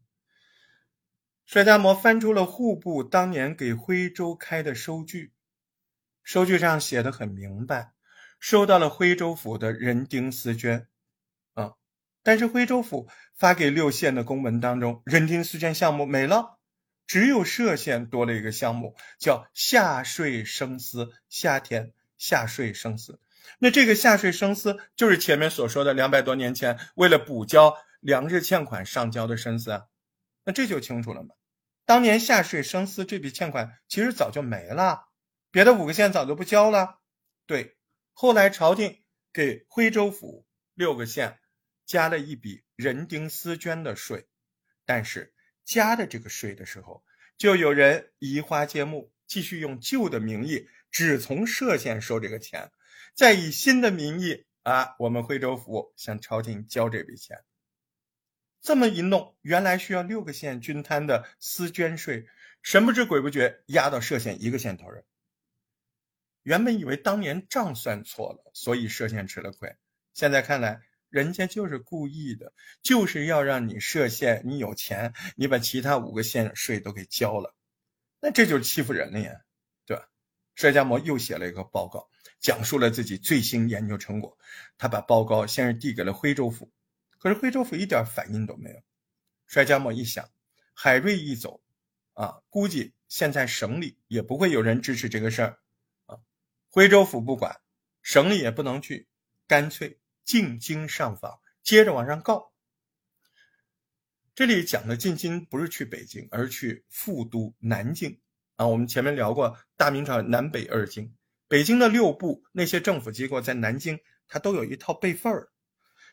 [1.46, 5.34] 帅家模翻出了户部当年给徽州开的收据，
[6.24, 7.92] 收据上写的很明白，
[8.40, 10.88] 收到了徽州府的人丁私捐，
[11.54, 11.74] 啊，
[12.24, 16.61] 但是徽州府发给六县的公文当中，人丁私捐项目没了，
[17.08, 23.20] 只有歙县多了一个项目，叫下税生丝，夏天下税生丝。
[23.60, 29.88] 那这个下税生丝就是前面所说的两百多年前为了补交粮食欠款上交的生丝啊，
[30.46, 31.36] 那这就清楚了嘛。
[31.86, 35.10] 当年下税生丝这笔欠款其实早就没了，
[35.52, 37.00] 别的五个县早就不交了。
[37.46, 37.78] 对，
[38.14, 41.40] 后来朝廷给徽州府六个县
[41.86, 44.28] 加了一笔人丁私捐的税，
[44.86, 45.34] 但是
[45.64, 47.04] 加的这个税的时候，
[47.38, 52.72] 就有人移花接木，继续用旧的名义只从歙县收这个钱，
[53.16, 57.44] 再以新的名义啊，我们徽州府向朝廷交这笔钱。
[58.62, 62.28] 这么一弄，原来需要六个县均摊的私捐税，
[62.62, 65.02] 神不知鬼不觉压到歙县一个县头上。
[66.44, 69.76] 原本以为当年账算错了，所以歙县吃了亏。
[70.14, 77.54] 现在看来，人家就是故意的，就是要让你设县你有钱，你把其他五个县税都给交了，
[78.20, 79.42] 那这就是欺负人了呀，
[79.86, 80.08] 对吧？
[80.56, 84.38] 帅家模又写了一个报告，讲述了自己最新研究成果。
[84.78, 86.72] 他把报告先是递给了徽州府。
[87.18, 88.82] 可是徽州府一点反应都没有。
[89.48, 90.28] 帅家模一想，
[90.74, 91.62] 海瑞一走，
[92.14, 95.60] 啊，估计现在省里也不会有人支持这个事儿，
[96.08, 96.18] 啊，
[96.70, 97.62] 徽州府不管，
[98.02, 99.08] 省里也不能去，
[99.48, 102.52] 干脆进京上访，接着往上告。
[104.34, 108.20] 这里讲的进京不是去北京，而是去副都南京。
[108.56, 111.14] 啊，我们前面聊过，大明朝南北二京，
[111.48, 115.50] 北京的六部那些政府机构在南京，它都有一套备份儿。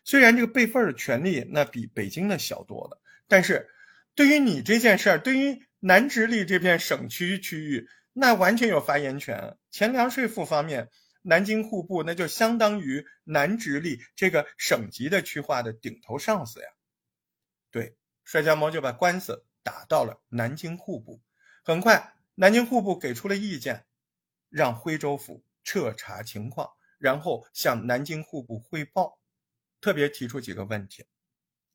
[0.05, 3.69] 虽然这个备份的权利那比北京的小多了，但是
[4.15, 9.57] 对于你这件事儿，对于南直隶这片省区区域，那完全有发言权。
[9.71, 10.89] 钱粮税赋方面，
[11.23, 16.69] 南京户部那就相当于南直隶这个省级的区划的顶头上司呀。
[17.71, 21.21] 对，帅家猫就把官司打到了南京户部。
[21.65, 23.87] 很快，南京户部给出了意见，
[24.49, 29.19] 让徽州府彻查情况，然后向南京户部汇报。
[29.81, 31.07] 特别提出几个问题，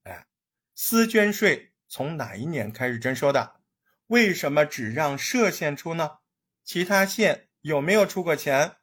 [0.04, 0.28] 哎，
[0.76, 3.62] 私捐税从哪一年开始征收的？
[4.08, 6.18] 为什么只让歙县出呢？
[6.66, 8.76] 其他县有没有出过钱？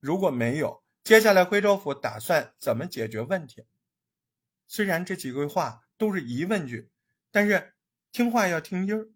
[0.00, 3.64] 如果没有，接下来徽州府打算怎么解决问题？
[4.66, 6.90] 虽然这几句话都是疑问句，
[7.30, 7.74] 但是
[8.12, 9.08] 听话要听音儿。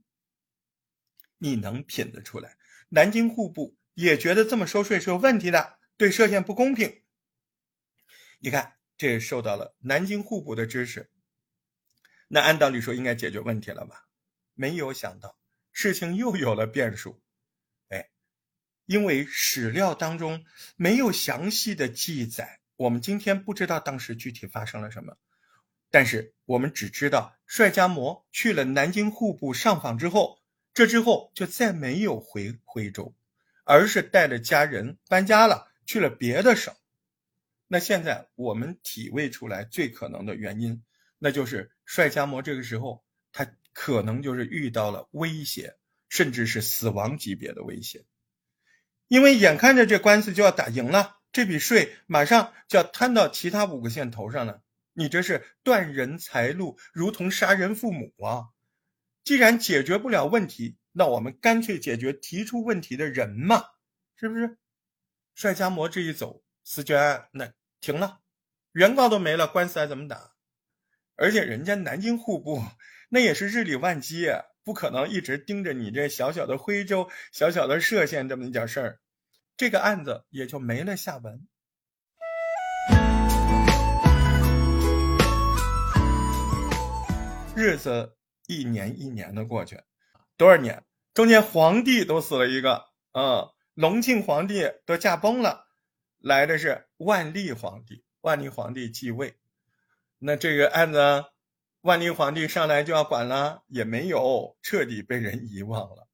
[1.38, 2.56] 你能品得出来？
[2.88, 7.02] 南京户部也觉得这么收税是有问题的，对歙县不公平。
[8.38, 8.76] 你看。
[9.00, 11.10] 这也受到了南京户部的支持，
[12.28, 14.08] 那按道理说应该解决问题了吧？
[14.52, 15.38] 没有想到
[15.72, 17.22] 事情又有了变数，
[18.90, 25.16] 因为史料当中没有详细的记载，我们今天不知道当时具体发生了什么，
[25.92, 30.40] 但是我们只知道帅家模去了南京户部上访之后，
[30.74, 33.14] 这之后就再没有回徽州，
[33.62, 36.74] 而是带着家人搬家了，去了别的省。
[37.68, 40.82] 那现在我们体味出来最可能的原因，
[41.20, 45.76] 那就是帅家模这个时候他可能就是遇到了威胁，
[46.08, 48.04] 甚至是死亡级别的威胁。
[49.10, 58.54] 因为眼看着这官司就要打赢了，这笔税马上就要摊到其他五个县头上了，你这是断人财路，如同杀人父母啊！
[59.24, 63.64] 既然解决不了问题，那我们干脆解决提出问题的人嘛，
[64.14, 64.58] 是不是？
[65.34, 68.20] 帅家模这一走，司娟那停了，
[68.70, 70.34] 原告都没了，官司还怎么打？
[71.16, 72.62] 而且人家南京户部
[73.08, 74.28] 那也是日理万机。
[74.62, 79.00] 不可能一直盯着你这小小的徽州、小小的歙县这么一点事儿，
[79.56, 81.48] 这个案子也就没了下文。
[87.56, 89.80] 日子一年一年的过去，
[90.36, 90.84] 多少年？
[91.14, 95.66] 中间皇帝都死了一个，嗯，隆庆皇帝都驾崩了，
[96.18, 98.04] 来的是万历皇帝。
[98.20, 99.38] 万历皇帝继位，
[100.18, 101.24] 那这个案子。
[101.82, 106.08] 万历皇帝上来就要管了，也没有彻底被人遗忘了。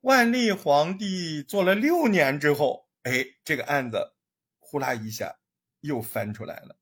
[0.00, 4.14] 万历皇帝做了六年之后，哎，这个案子
[4.58, 5.38] 呼啦一下
[5.80, 6.78] 又翻出来了，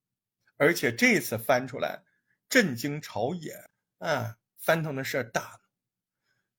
[0.56, 2.04] 而且这次翻出来
[2.48, 5.60] 震惊朝野啊，翻腾的事儿大了。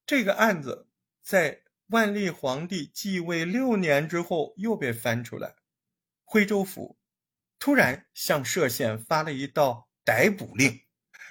[0.06, 0.88] 这个案子
[1.22, 5.56] 在万历皇帝继位六年之后又被翻出来，
[6.24, 6.98] 徽州府
[7.60, 10.82] 突然向歙县发了一道逮捕令。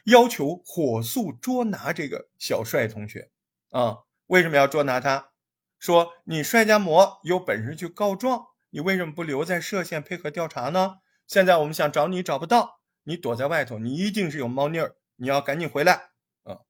[0.04, 3.30] 要求火速捉拿这个小帅同学，
[3.70, 5.32] 啊，为什么要捉拿他？
[5.78, 10.98] 说你帅家模有本事去告状，你为什么不留在歙县配合调查呢？
[11.26, 16.10] 现在我们想找你找不到，你躲在外头，你一定是有猫腻儿，你要赶紧回来，
[16.44, 16.60] 啊，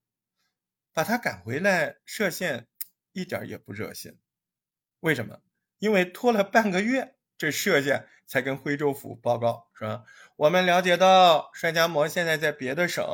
[0.93, 1.97] 把他赶回来。
[2.07, 2.69] 歙县
[3.13, 4.19] 一点也不热心，
[5.01, 5.41] 为什么？
[5.79, 8.09] 因为拖了半个月，这射箭。
[8.27, 13.05] 才跟徽州府报告说，我们了解到帅家模现在在别的省，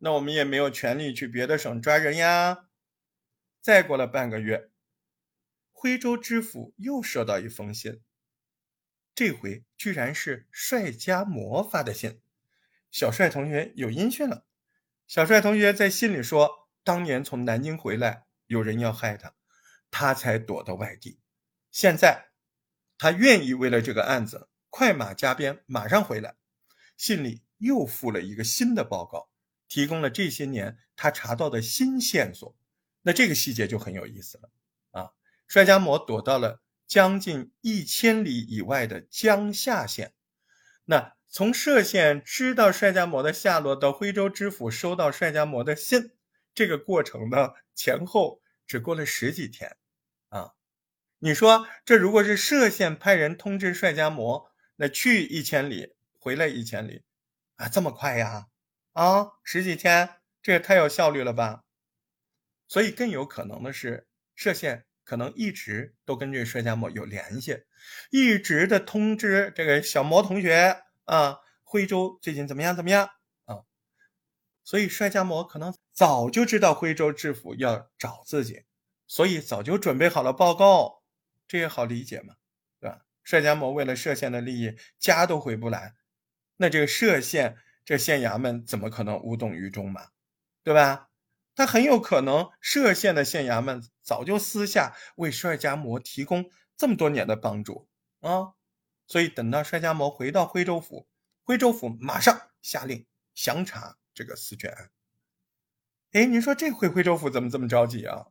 [0.00, 2.66] 那我们也没有权利去别的省抓人呀。
[3.62, 4.68] 再过了半个月，
[5.72, 8.02] 徽州知府又收到一封信，
[9.14, 12.20] 这回居然是帅家模发的信。
[12.90, 14.44] 小帅同学有音讯了。
[15.06, 19.34] 小帅同学在信里说，当年从南京回来，有人要害他，
[19.90, 21.18] 他才躲到外地。
[21.70, 22.33] 现在。
[22.98, 26.36] 他愿意为了这个案子快马加鞭，马上回来。
[26.96, 29.28] 信里又附了一个新的报告，
[29.68, 32.56] 提供了这些年他查到的新线索。
[33.02, 34.50] 那这个细节就很有意思了
[34.92, 35.10] 啊！
[35.46, 40.14] 帅家模躲到了将近一千里以外的江夏县。
[40.86, 46.12] 那从歙县知道帅家模的下落到徽州知府收到帅家模的信，
[46.54, 49.76] 这个过程呢前后只过了十几天。
[51.24, 57.02] 你说这如果是歙县派人通知帅家模，那去一千里，回来一千里，
[57.56, 58.48] 啊，这么快呀？
[58.92, 61.62] 啊，十几天，这也太有效率了吧？
[62.68, 64.06] 所以更有可能的是，
[64.36, 67.56] 歙县可能一直都跟这个帅家模有联系，
[68.10, 73.08] 一直的通知这个小模同学啊，徽州最近怎么样怎么样
[73.46, 73.64] 啊？
[74.62, 78.66] 所以帅家模可能早就知道徽州知府要找自己，
[79.06, 81.02] 所以早就准备好了报告。
[81.46, 82.34] 这也好理解嘛，
[82.80, 83.04] 对吧？
[83.22, 85.94] 帅家模为了歙县的利益，家都回不来，
[86.56, 90.08] 那这个歙县这县衙门怎么可能无动于衷嘛？
[90.62, 91.10] 对吧？
[91.54, 97.88] 他很有可能歙县的县衙门早就私下为帅家模提供这么多年的帮助
[98.20, 98.54] 啊，
[99.06, 101.06] 所以等到帅家模回到徽州府，
[101.42, 104.90] 徽州府马上下令详查这个私卷案。
[106.12, 108.26] 哎，你说这回徽州府怎么这么着急啊？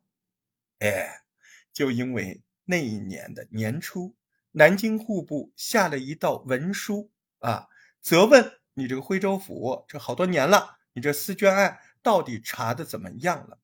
[0.80, 1.24] 哎，
[1.72, 2.44] 就因为。
[2.66, 4.16] 那一年的年初，
[4.52, 7.68] 南京户部下了一道文书啊，
[8.02, 13.60] 责问你这个徽州府，这好多年了，你这私捐案到底查的怎么样了？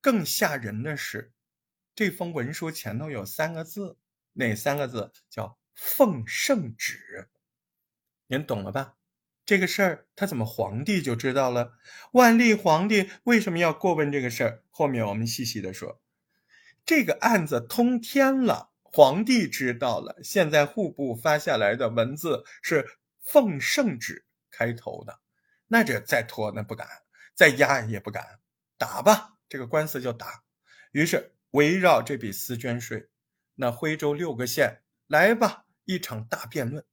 [0.00, 1.32] 更吓人的是，
[1.94, 3.98] 这封文书前头有三个字，
[4.32, 5.12] 哪三个字？
[5.28, 7.28] 叫“奉圣旨”。
[8.28, 8.96] 您懂了吧？
[9.44, 11.74] 这个事儿他怎么皇帝就知道了？
[12.12, 14.62] 万历皇帝为什么要过问这个事儿？
[14.70, 16.00] 后面我们细细的说。
[16.90, 20.18] 这个案子通天了，皇帝知道了。
[20.24, 22.84] 现在户部发下来的文字是
[23.22, 25.20] “奉圣旨”开头的，
[25.68, 26.88] 那这再拖那不敢，
[27.36, 28.40] 再压也不敢，
[28.76, 30.42] 打吧，这个官司就打。
[30.90, 33.08] 于是围绕这笔私捐税，
[33.54, 36.84] 那徽州六个县来吧，一场大辩论。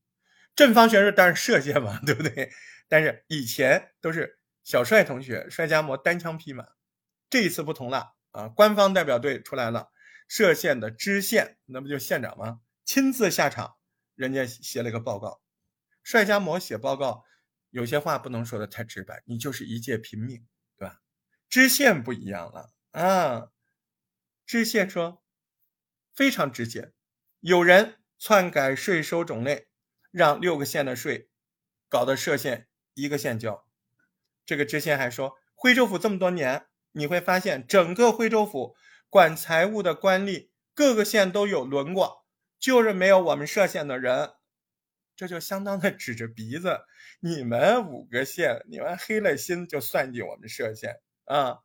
[0.56, 2.52] 正方选手当然歙县嘛， 对不对？
[2.88, 6.68] 但是以前都是小帅同学、帅家模单枪匹马，
[7.32, 8.17] 这一次不同了。
[8.32, 9.90] 啊，官方代表队出来了，
[10.30, 12.62] 歙县的知县，那不就县长吗？
[12.86, 13.76] 亲自下场，
[14.16, 15.42] 人家写了个报告。
[16.04, 17.24] 帅家模写报告，
[17.70, 20.46] 有些话不能说的太直白，你就是一介平民，
[20.78, 21.02] 对吧？
[21.50, 23.50] 知县不一样了啊！
[24.46, 25.22] 知县说，
[26.16, 26.94] 非常直接，
[27.42, 29.68] 有人篡改税收种类，
[30.12, 31.30] 让六个县的税
[31.90, 33.68] 搞得歙县一个县交。
[34.46, 36.68] 这个知县还说，徽州府这么多年，
[36.98, 38.76] 你会发现整个徽州府
[39.10, 42.26] 管财务的官吏，各个县都有轮过，
[42.60, 44.32] 就是没有我们歙县的人。
[45.16, 46.82] 这就相当的指着鼻子，
[47.22, 51.60] 你们五个县，你们黑了心就算计我们歙县啊！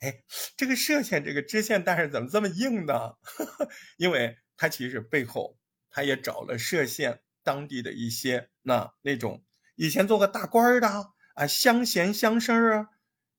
[0.00, 0.22] 哎，
[0.56, 3.14] 这个歙县这个知县大人怎么这么硬呢？
[3.98, 5.58] 因为他其实背后
[5.90, 9.44] 他也找了歙县当地的一些那那种
[9.74, 10.88] 以前做过大官的
[11.34, 12.88] 啊乡贤乡绅啊，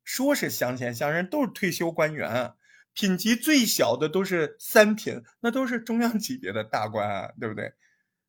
[0.07, 2.53] 说是乡贤乡绅都是退休官员，
[2.93, 7.73] 品级最小的都是三品，那都是中央级别的大官啊，对不对？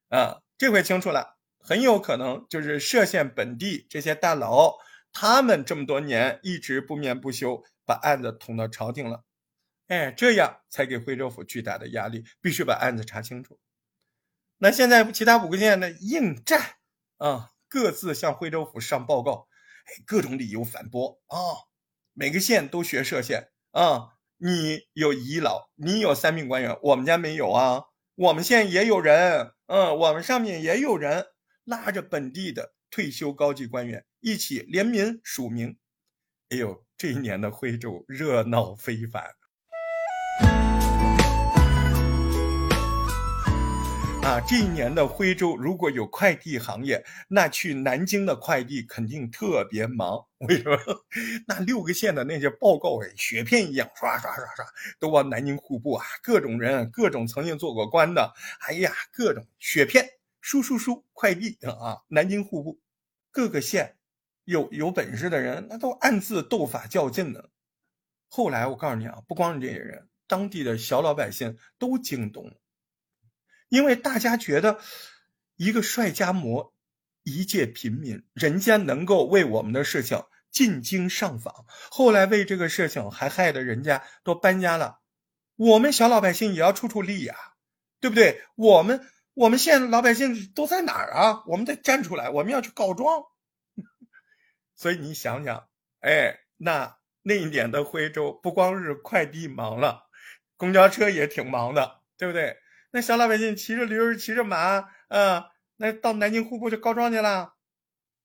[0.08, 0.42] 啊。
[0.58, 4.74] 这回清楚了，很有可能就是歙县本地这些大佬，
[5.12, 9.22] 他们这么多年一直不眠不休把案子捅到朝廷了，
[9.86, 13.60] 哎，这样才给徽州府巨大的压力，必须把案子查清楚。
[14.56, 16.60] 那现在其他五个县呢，应战
[17.18, 19.46] 啊，各自向徽州府上报告，
[19.84, 21.38] 哎，各种理由反驳啊，
[22.18, 27.84] 每个县都学歙县啊，你有遗老，你有三命官员，我们家没有啊。
[28.16, 31.26] 我们县也有人，嗯，我们上面也有人
[31.62, 35.78] 拉着本地的退休高级官员一起联名署名。
[36.48, 39.37] 哎呦，这一年的徽州热闹非凡。
[44.28, 50.22] 啊，这一年的徽州如果有快递行业，那去南京的快递肯定特别忙。
[50.40, 50.76] 为什么？
[51.48, 54.66] 那六个县的那些报告，哎，雪片一样，刷刷刷刷，
[55.00, 58.34] 都往南京户部啊，各种人，各种曾经做过官的，
[58.66, 60.06] 哎呀，各种雪片，
[60.42, 62.78] 输输输，快递啊，南京户部，
[63.30, 63.96] 各个县
[64.44, 67.44] 有有本事的人，那都暗自斗法较劲呢。
[68.28, 72.52] 后来我告诉你啊，不光是这些人，当地的小老百姓都惊动了。
[73.68, 74.80] 因为大家觉得，
[75.56, 76.72] 一个帅家模，
[77.22, 85.00] 一介平民，人家能够为我们的事情进京上访，后来为这个事情还害得人家都搬家了，
[85.56, 87.34] 我们小老百姓也要出出力呀，
[88.00, 88.42] 对不对？
[88.56, 91.44] 我们我们县老百姓都在哪儿啊？
[91.46, 93.24] 我们得站出来，我们要去告状。
[94.74, 95.68] 所以你想想，
[96.00, 100.04] 哎，那那一年的徽州不光是快递忙了，
[100.56, 102.56] 公交车也挺忙的，对不对？
[103.00, 107.54] 小老百姓骑着驴骑着马，啊，那到南京户部就告状去了，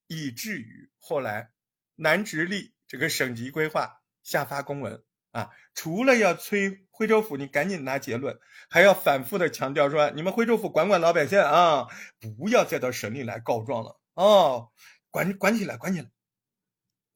[0.06, 1.50] 以至于后来
[1.96, 5.02] 南直隶这个省级规划下发公文
[5.32, 8.38] 啊，除了要催徽州府你赶紧拿结论，
[8.70, 11.86] 还要反复的强调说，你们徽州府管管老百姓啊，
[12.20, 14.70] 不要再到省里来告状了哦，
[15.10, 16.08] 管管起来，管起来。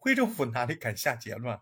[0.01, 1.59] 徽州府哪里敢下结论？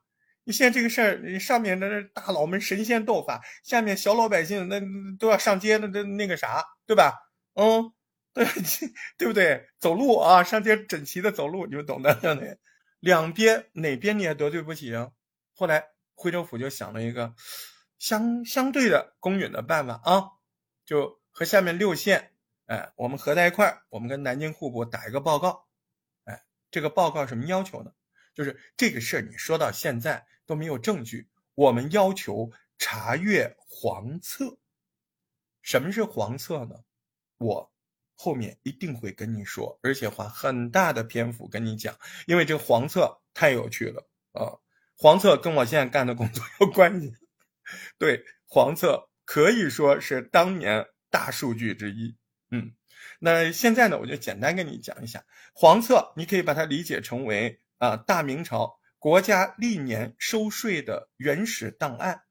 [0.48, 4.80] 你现在这个事儿，上面的大佬们神仙斗法，下面小老百姓那
[5.18, 7.14] 都要上街，那那那个啥，对吧？
[7.54, 7.92] 嗯，
[8.32, 8.46] 对
[9.18, 9.68] 对不对？
[9.80, 12.44] 走路啊，上街整齐的走路，你们懂的，兄弟。
[13.00, 15.10] 两边哪边你也得罪不起啊？
[15.52, 15.84] 后来
[16.14, 17.34] 徽州府就想了一个
[17.98, 20.22] 相相对的公允的办法啊，
[20.84, 22.30] 就和下面六县，
[22.66, 25.66] 哎，我们合在一块儿，我们跟南京户部打一个报告，
[26.24, 27.90] 哎，这个报告什么要求呢？
[28.32, 30.24] 就是这个事儿，你说到现在。
[30.46, 34.58] 都没有证据，我们要求查阅黄册。
[35.62, 36.76] 什么是黄册呢？
[37.38, 37.72] 我
[38.14, 44.56] 后面一定会跟你说，而且花很大的篇幅跟你讲，因为这个黄册太有趣了啊！
[44.96, 47.12] 黄册跟我现在干的工作有关系。
[47.98, 52.16] 对，黄册可以说是当年大数据之一。
[52.50, 52.72] 嗯，
[53.18, 58.78] 那现在呢，我就简单跟你讲一下黄册，你可以把它理解成为啊，大明朝。
[59.06, 62.24] 国家历年收税的原始档案，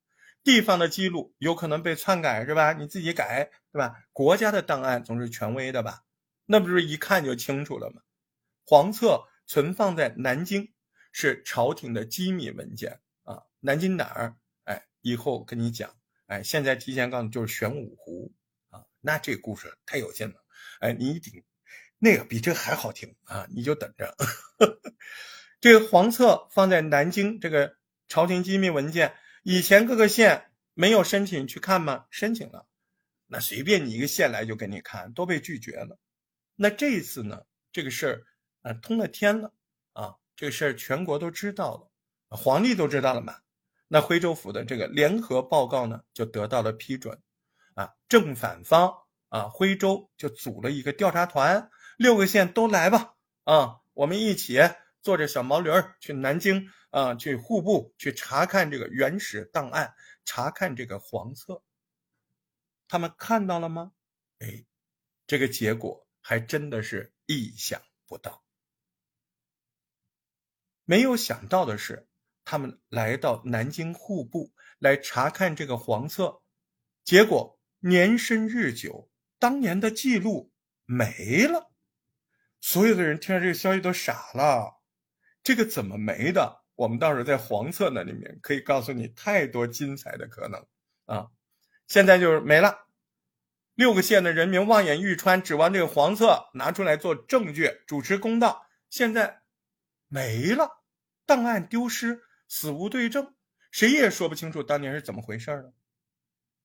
[0.43, 2.73] 地方的记录有可能被篡改，是吧？
[2.73, 4.03] 你自己改，对吧？
[4.11, 6.03] 国家的档案总是权威的吧？
[6.45, 8.01] 那不是一看就清楚了吗？
[8.65, 10.73] 黄册存放在南京，
[11.13, 13.43] 是朝廷的机密文件啊。
[13.61, 14.35] 南京哪儿？
[14.65, 15.95] 哎，以后跟你讲。
[16.25, 18.33] 哎，现在提前告诉你，就是玄武湖
[18.69, 18.83] 啊。
[18.99, 20.43] 那这故事太有劲了，
[20.81, 21.41] 哎，你一定
[21.99, 24.13] 那个比这还好听啊，你就等着。
[25.65, 27.75] 这个黄册放在南京，这个
[28.07, 32.05] 朝廷机密文件，以前各个县没有申请去看吗？
[32.11, 32.67] 申请了，
[33.25, 35.97] 那随便你一个县来就给你看，都被拒绝了。
[36.55, 37.41] 那这一次呢，
[37.71, 38.23] 这个事儿
[38.61, 39.53] 啊通了天了
[39.93, 43.37] 啊，这个事儿全国都知道了，皇帝都知道了嘛。
[43.87, 47.19] 那徽州府的这个联合报告呢，就得到了批准，
[47.73, 48.93] 啊，正反方
[49.29, 54.61] 啊，徽州就组了一个调查团，六个县都来吧，啊，我们一起。
[55.05, 59.93] 坐着小毛驴儿去南京啊，去户部去查看这个原始档案，
[60.25, 61.61] 查看这个黄册。
[62.87, 63.91] 他们看到了吗？
[64.39, 64.65] 哎，
[65.27, 68.43] 这个结果还真的是意想不到。
[70.85, 72.07] 没有想到的是，
[72.43, 76.41] 他们来到南京户部来查看这个黄册，
[77.03, 80.51] 结果年深日久，当年的记录
[80.85, 81.71] 没了。
[82.59, 84.81] 所有的人听到这个消息都傻了，
[85.45, 86.63] 这个怎么没的？
[86.73, 90.65] 我们到时候在黄册那里面可以告诉你太多精彩的可能
[91.05, 91.27] 啊！
[91.87, 92.87] 现在就是没了，
[93.75, 99.43] 六个县的人民望眼欲穿，指望这个黄册拿出来做证据，主持公道，现在
[100.07, 100.83] 没了。
[101.27, 103.35] 档案丢失，死无对证，
[103.69, 105.73] 谁也说不清楚当年是怎么回事了。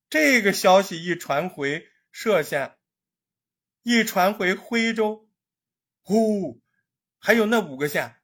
[0.08, 2.78] 这个消息一传回歙县，
[3.82, 5.28] 一传回徽州，
[6.00, 6.62] 呼，
[7.18, 8.19] 还有那五个县，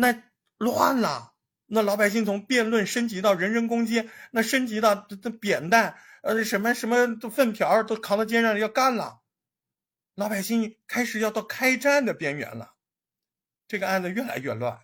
[0.00, 0.22] 那
[0.56, 1.34] 乱了。
[1.66, 9.20] 那老百姓从辩论升级到人身攻击，那升级到这这扁担，呃，什么什么粪瓢都扛到肩上要干了。
[10.14, 12.74] 老百姓开始要到开战的边缘了。
[13.68, 14.80] 这个案子越来越乱。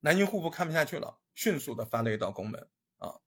[0.00, 3.18] 南京户部看不下去了，迅速的发了一道公文啊，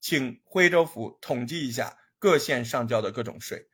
[0.00, 3.68] 请徽州府统计一下各县上交的各种税，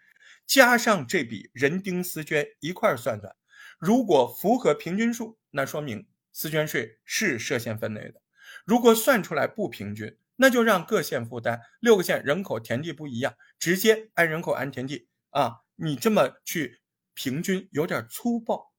[0.46, 3.34] 加上这笔人丁私捐一块算算，
[3.78, 8.20] 如果符合平均数，那说明私捐税是设县分内的；
[8.64, 11.60] 如果算出来不平均，那就让各县负担。
[11.80, 16.80] 六个县人口田地不一样，直接按人口按田地啊，你这么去
[17.14, 18.72] 平均有点粗暴，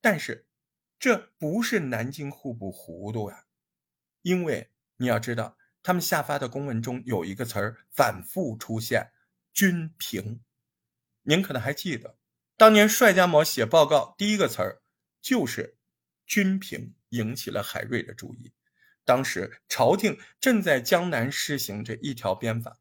[0.00, 0.44] 但是。
[0.98, 3.44] 这不是南京户部糊涂呀，
[4.22, 9.12] 因为你要知道，他们下发的公文中有一个词儿反复出现
[9.52, 10.40] “均平”。
[11.24, 12.16] 您可能还记得，
[12.56, 14.80] 当年帅家模写报告第一个词儿
[15.20, 15.75] 就是
[16.26, 18.52] “均平”，引起了海瑞的注意。
[19.04, 22.78] 当时朝廷正在江南施行这一条鞭法，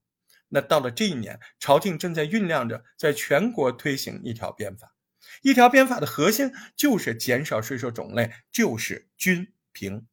[0.50, 4.96] 那到了这一年，朝廷正在酝酿着在全国推行一条鞭法。
[5.42, 10.08] 一条鞭法的核心就是减少税收种类，就是均平。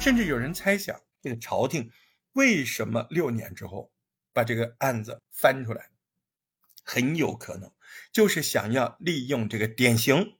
[0.00, 1.90] 甚至有人猜想，这个朝廷
[2.32, 3.92] 为什么六年之后
[4.32, 5.90] 把这个案子翻出来？
[6.92, 7.70] 很有可能
[8.10, 10.36] 就是想要利用这个典型，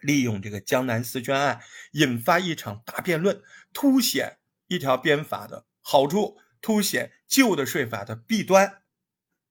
[0.00, 1.60] 利用这个江南四捐案，
[1.92, 3.42] 引发一场大辩论，
[3.74, 4.38] 凸显
[4.68, 6.38] 一条鞭法的好处。
[6.60, 8.82] 凸显旧的税法的弊端，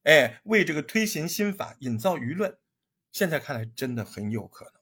[0.02, 2.58] 哎，为这个推行新法引造舆论，
[3.10, 4.74] 现在看来真的很有可能。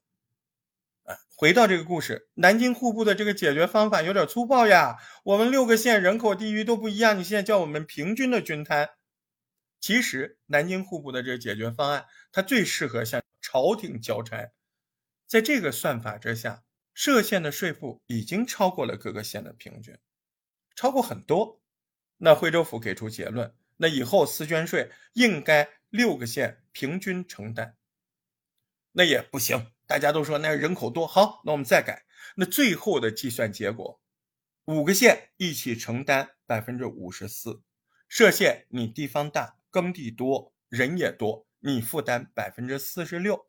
[1.05, 4.97] 哎，回到这个故事，南京户部的这个解决方法有点粗暴呀。
[5.23, 8.91] 我们六个县人口地域都不一样，你现在叫我们平均的均摊。
[9.81, 14.53] 其实南京户部的这个解决方案，它最适合向朝廷交差。
[15.27, 16.65] 在这个算法之下，
[16.95, 19.97] 歙县的税负已经超过了各个县的平均，
[20.75, 21.61] 超过很多。
[22.19, 27.77] 那徽州府给出结论，那以后私捐税应该六个县平均承担。
[28.93, 32.07] 那也不行，大家都说那人口多，好，那我们再改。
[32.37, 34.01] 那最后的计算结果，
[34.65, 37.63] 五个县一起承担百分之五十四。
[38.09, 43.47] 歙县你地方大，耕地多，人也多，你负担百分之四十六。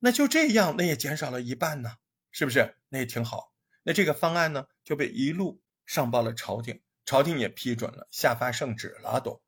[0.00, 1.90] 那就这样，那也减少了一半呢，
[2.32, 2.76] 是不是？
[2.88, 3.52] 那也挺好。
[3.84, 6.82] 那这个方案呢，就被一路上报了朝廷。
[7.04, 9.40] 朝廷也批准了，下发圣旨了，都，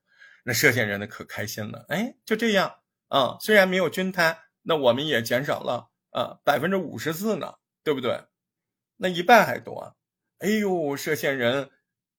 [0.45, 2.77] 那歙县人呢可开心了，哎，就这样
[3.09, 8.23] 啊，虽然没有均摊，那我们也减少了啊百分之五十四呢，对不对？
[8.97, 9.97] 那一半还多，
[10.39, 11.73] 哎呦，歙县人，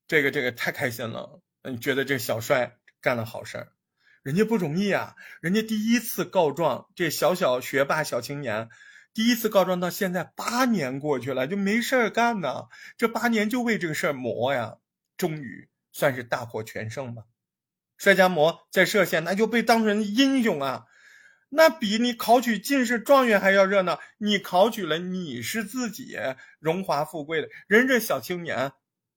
[0.10, 3.72] 这个这个太开心了，嗯，觉得这小帅干了好事儿，
[4.22, 8.70] 人家不容易啊，人家第一次告状，这小小学霸小青年，
[9.14, 12.66] 第一次告状到现在八年过去了，就没事儿干呢，
[12.98, 14.76] 这八年就为这个事儿磨呀。
[15.18, 17.24] 终于算是大获全胜吧。
[17.98, 20.86] 帅家模在歙县那就被当成英雄啊，
[21.50, 24.00] 那比你考取进士状元还要热闹。
[24.18, 26.18] 你考取了，你是自己
[26.60, 27.86] 荣华富贵的人。
[27.86, 28.72] 这小青年，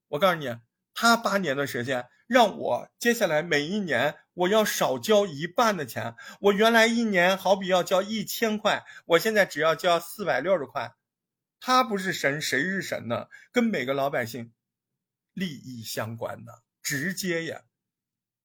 [0.08, 0.56] 我告诉你，
[0.92, 6.16] 他八年的时间，让我接下来每一年我要少交一半的钱。
[6.40, 10.94] 我原来一年好比要交一千块，我现在只要交四百六十块。
[11.60, 13.28] 他不是神，谁是神呢？
[13.52, 14.52] 跟每个老百姓。
[15.34, 17.62] 利益相关的，直接呀，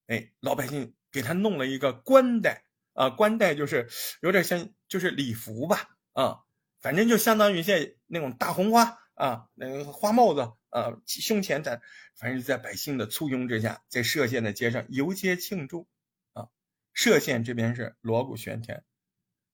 [0.07, 2.63] 哎，老百姓给他弄了一个冠带
[2.93, 3.89] 啊，冠带就是
[4.21, 6.43] 有点像就是礼服吧啊，
[6.79, 11.81] 反正就相当于现在那种大红花啊，那个花帽子啊，胸前戴，
[12.15, 15.87] 反正在百姓的簇拥之下，在歙县的街上游街庆祝
[16.33, 16.49] 啊，
[16.95, 18.83] 歙县这边是锣鼓喧天，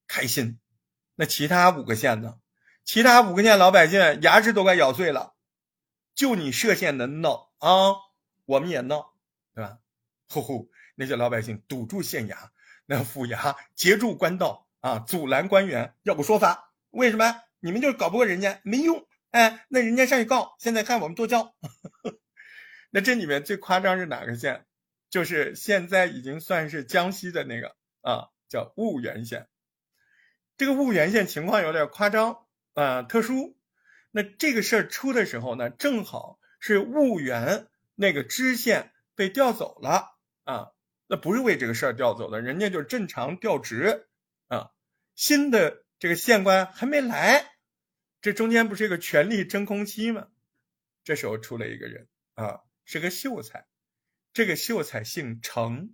[0.05, 0.59] 开心。
[1.15, 2.39] 那其他五个县呢？
[2.83, 5.33] 其他五个县老百姓牙齿都快咬碎了，
[6.13, 7.93] 就你歙县能闹啊，
[8.43, 9.13] 我们也闹，
[9.55, 9.79] 对吧？
[10.27, 12.49] 呼呼，那些老百姓堵住县衙，
[12.85, 16.73] 那府衙截住官道啊，阻拦官员，要不说法。
[16.89, 17.41] 为什么？
[17.61, 19.07] 你们就是搞不过人家，没用。
[19.33, 21.55] 哎，那人家上去告，现在看我们多交。
[22.91, 24.67] 那这里面最夸张是哪个县？
[25.09, 29.47] 就是现在已经算是江西的那个啊，叫婺源县。
[30.55, 33.57] 这个婺源县情况有点夸张啊，特殊。
[34.11, 37.65] 那这个事儿出的时候呢，正好是婺源
[37.95, 40.67] 那个知县被调走了啊。
[41.07, 44.07] 那不是为这个事儿调走的，人家就是正常调职
[44.47, 44.69] 啊。
[45.15, 47.52] 新的这个县官还没来。
[48.23, 50.29] 这中间不是一个权力真空期吗？
[51.03, 53.67] 这时候出了一个人啊，是个秀才。
[54.31, 55.93] 这个秀才姓程，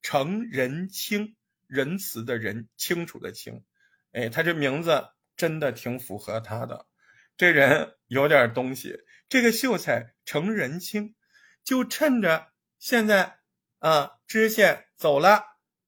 [0.00, 1.34] 程仁清，
[1.66, 3.64] 仁慈的仁，清楚的清。
[4.12, 6.86] 哎，他这名字真的挺符合他的。
[7.36, 9.00] 这人有点东西。
[9.28, 11.16] 这个秀才程仁清，
[11.64, 13.40] 就趁着现在
[13.80, 15.42] 啊，知县走了，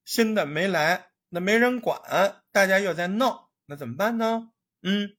[0.05, 4.51] 新的没来，那没人管，大家又在闹，那怎么办呢？
[4.83, 5.17] 嗯。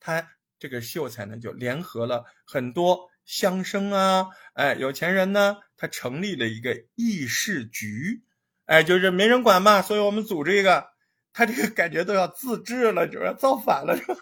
[0.00, 8.24] 他这个秀才呢，就联合了很多乡绅啊，哎，有钱人呢，他成立了一个议事局，
[8.64, 10.88] 哎，就是没人管嘛，所以我们组织一个，
[11.32, 14.16] 他这个感觉都要自治了，就要造反了，是吧？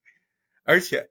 [0.64, 1.10] 而且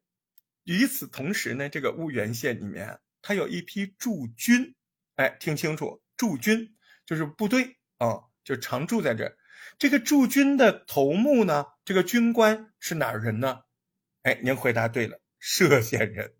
[0.63, 4.75] 与此同时呢，这个婺源县里面，他有一批驻军，
[5.15, 6.75] 哎，听清楚，驻军
[7.05, 9.35] 就是部队啊，就常驻在这。
[9.77, 13.61] 这个驻军的头目呢，这个军官是哪儿人呢？
[14.23, 16.33] 哎，您回答对了，歙县人。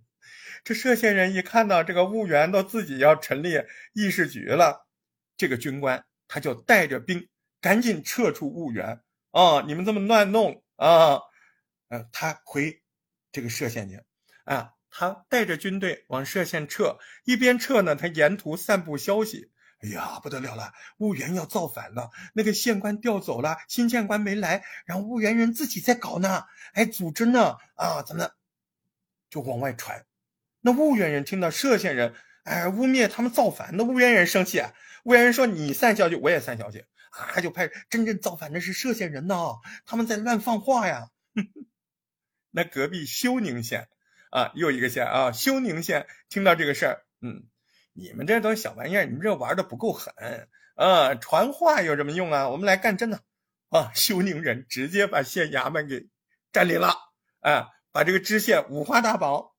[0.64, 3.62] 这歙县人一看到这个婺源都自己要成立
[3.94, 4.88] 议事局了，
[5.36, 7.28] 这个军官他就带着兵
[7.60, 9.62] 赶紧撤出婺源啊！
[9.68, 11.20] 你们这么乱弄啊！
[11.90, 12.82] 呃，他回
[13.34, 14.02] 这个歙县去
[14.46, 19.52] 啊，他带着军队往歙县撤，一边撤呢，他沿途散布消息。
[19.84, 22.10] 哎呀，不得了了，婺源要造反了！
[22.34, 28.32] 那个县官调走了，新县官没来，然后婺源人自己在搞呢，还组织呢啊，怎么
[29.30, 30.06] 就往外传？
[30.62, 32.16] 那婺源人听到歙县人
[32.46, 34.72] 哎污蔑他们造反，那婺源人生气啊！
[35.04, 39.56] 婺源人说：“你散消息，我也散消息啊！”就派真正造反的是歙县人呐，
[39.86, 41.10] 他们在乱放话呀。
[42.52, 43.90] 那隔壁休宁县
[44.32, 47.44] 啊，又一个县啊，休宁县听到这个事儿，嗯。
[47.94, 50.14] 你们这都是小玩意儿，你们这玩的不够狠
[50.76, 51.14] 啊！
[51.14, 52.50] 传话有什么用啊？
[52.50, 53.22] 我们来干真的
[53.70, 53.92] 啊！
[53.94, 56.08] 休宁人直接把县衙门给
[56.52, 56.96] 占领了，
[57.42, 59.52] 啊，把这个知县五花大绑，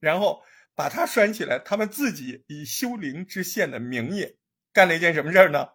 [0.00, 0.42] 然后
[0.74, 1.58] 把他拴起来。
[1.58, 4.38] 他们自己以休宁知县的名义
[4.72, 5.68] 干了一件什么事儿呢？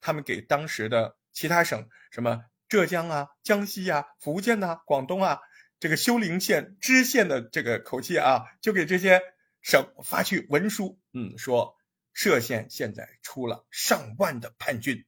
[0.00, 5.40] 他们给当时的其他省，什么浙江啊、江西啊、福建呐、广东啊，
[5.78, 9.20] 这个休宁县知县的这个口气啊，就给这些。
[9.62, 11.76] 省发去文书，嗯，说
[12.14, 15.04] 歙县现在出了上万的叛军。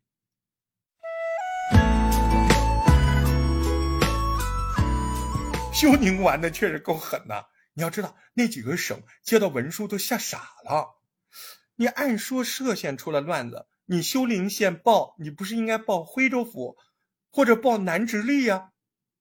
[5.72, 7.46] 休宁玩的确实够狠呐！
[7.72, 11.00] 你要知道，那几个省接到文书都吓傻了。
[11.74, 16.76] 你按说歙县出了乱子，你休陵县报，你不是应该报徽州府
[17.30, 18.72] 或者报南直隶呀？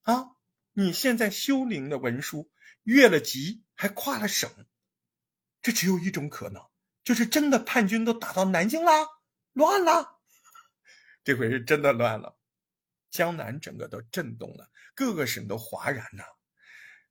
[0.01, 0.31] 啊，
[0.73, 2.51] 你现在休陵的文书
[2.83, 4.51] 越了级，还跨了省。
[5.61, 6.61] 这只有一种可能，
[7.03, 8.91] 就是真的叛军都打到南京了，
[9.53, 10.19] 乱了。
[11.23, 12.35] 这回是真的乱了，
[13.09, 16.23] 江南整个都震动了，各个省都哗然呐。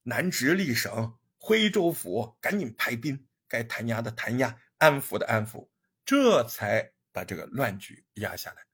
[0.02, 5.68] 南直隶省、徽州府赶紧派兵，该弹压的弹压，安抚的安抚，
[6.04, 8.66] 这才把这个乱局压下来。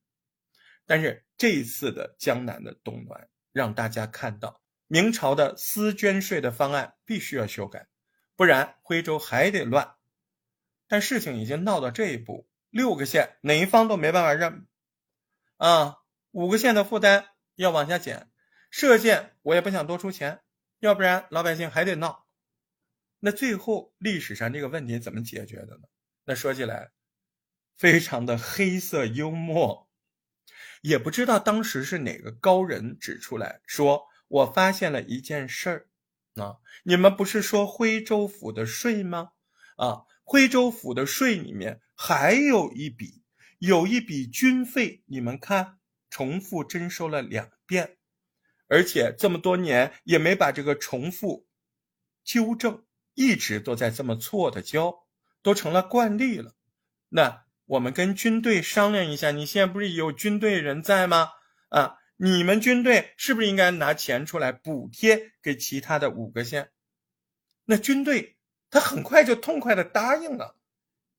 [0.87, 7.89] 但是这一次的江南的动乱，让大家看到明朝的私捐税的方案必须要修改。
[8.37, 9.97] 不然徽州还得乱，
[10.87, 14.66] 但事情已经闹到这一步，六个县哪一方都没办法认，
[15.57, 15.97] 啊，
[16.32, 18.30] 五个县的负担要往下减，
[18.70, 20.41] 设县我也不想多出钱，
[20.80, 22.26] 要不然老百姓还得闹。
[23.20, 25.89] 那最后历史上这个问题怎么解决的呢？
[26.26, 26.91] 那说起来，
[27.78, 29.89] 非常的黑色幽默，
[30.82, 35.89] 也不知道当时是哪个高人指出来说，我发现了一件事儿。
[36.37, 39.30] 啊，你们不是说徽州府的税吗？
[39.76, 43.22] 啊，徽州府的税里面还有一笔，
[43.59, 45.78] 有一笔军费，你们看，
[46.11, 47.97] 重复征收了两遍，
[48.68, 51.47] 而且这么多年也没把这个重复
[52.22, 52.84] 纠正，
[53.14, 55.07] 一直都在这么错的交，
[55.43, 56.55] 都成了惯例了。
[57.09, 61.30] 那我们跟军队商量一下，你现在不是有军队人在吗？
[61.68, 66.71] 啊，你们军队是不是应该拿钱出来补贴给其他的五个县？
[67.64, 68.39] 那军队
[68.71, 70.57] 他很快就痛快的答应了。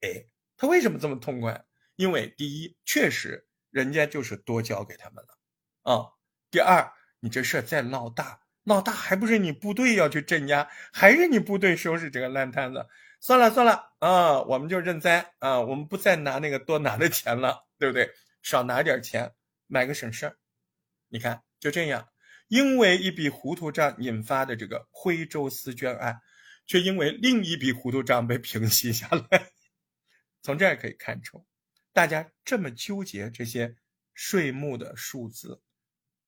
[0.02, 0.26] 哎，
[0.58, 1.66] 他为什么这么痛快？
[1.96, 6.14] 因为第一，确实人家就是多交给他们了啊。
[6.50, 12.88] 第二，你这事再闹大，闹大还不是你部队要去镇压，还是你部队收拾这个烂摊子？
[13.20, 18.12] 算了算了啊，我们就认栽啊，我们不再拿那个多拿的钱了，对不对？
[18.42, 19.34] 少拿点钱，
[19.68, 20.38] 买个省事儿。
[21.10, 22.08] 你看，就这样，
[22.48, 26.22] 因为一笔糊涂账引发的这个徽州私捐案，
[26.66, 29.52] 却因为另一笔糊涂账被平息下来。
[30.42, 31.46] 从这儿可以看出，
[31.94, 33.76] 大家这么纠结这些
[34.14, 35.62] 税目的数字，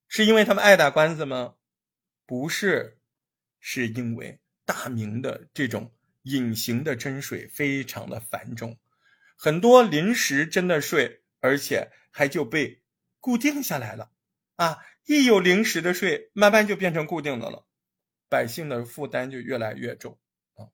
[0.07, 1.55] 是因为他们爱打官司吗？
[2.25, 2.99] 不是，
[3.59, 5.93] 是因为大明的这种。
[6.23, 8.77] 隐形的征税非常的繁重，
[9.37, 12.83] 很多临时征的税，而且还就被
[13.21, 14.11] 固定下来了，
[14.59, 17.65] 啊，一有临时的税，慢慢就变成固定的了，
[18.27, 20.19] 百姓的负担就越来越重
[20.55, 20.67] 啊。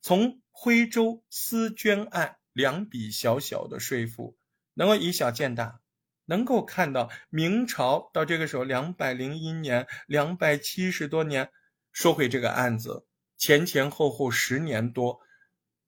[0.00, 4.38] 从徽州私捐案两笔小小的税赋，
[4.72, 5.82] 能够以小见大，
[6.24, 11.50] 能够看到明朝到这个时候两百零一年，两百七十多年，
[11.92, 13.06] 说回这个案子。
[13.36, 15.20] 前前后后十年多，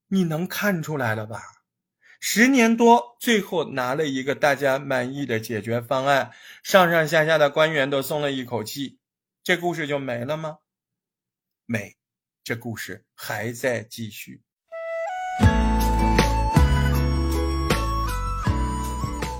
[0.05, 1.41] 你能看出来了吧？
[2.23, 8.99] 十年多，最后拿了一个大家满意的解决方案，上上下下的官员都松了一口气，
[9.41, 10.59] 这故事就没了吗？
[11.65, 11.97] 没，
[12.43, 14.43] 这故事还在继续。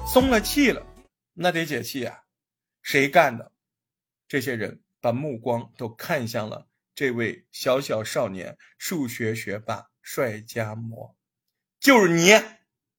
[0.07, 0.83] 松了气了，
[1.33, 2.23] 那得解气啊！
[2.81, 3.51] 谁干的？
[4.27, 6.67] 这些人把目光都看向了。
[6.95, 11.15] 这位小小少年，数学学霸帅家模，
[11.79, 12.31] 就是你。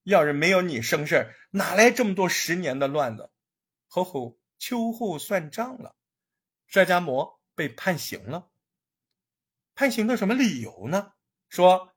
[0.03, 3.31] 要是没有你生事，哪来这么多十年的乱子？
[3.89, 5.95] 吼吼，秋后算账了，
[6.67, 8.49] 帅家模被判刑了。
[9.75, 11.13] 判刑的什么理由呢？
[11.49, 11.93] 说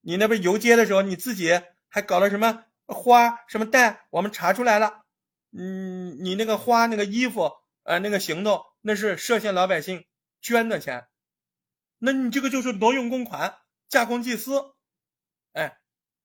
[0.00, 4.00] 你那边游街的时候，你自己还搞了什么花什么蛋？
[4.10, 5.04] 我们查出来了。
[5.52, 7.52] 嗯，你那个花那个衣服，
[7.84, 10.06] 呃，那个行头，那是涉县老百姓
[10.40, 11.08] 捐的钱。
[11.98, 14.74] 那你这个就是挪用公款、假公济私，
[15.52, 15.78] 哎，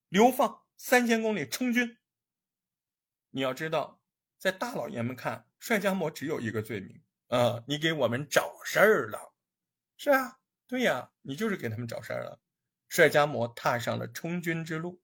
[0.10, 1.96] 流放三千公里充军。
[3.30, 4.02] 你要知道，
[4.40, 9.32] 在大老爷们看，帅家模只有一个罪名，啊，你给我们找事儿了。
[9.96, 12.42] 是啊，对呀，你就是给他们找事儿了。
[12.90, 15.00] 帅家模踏上了充军之路，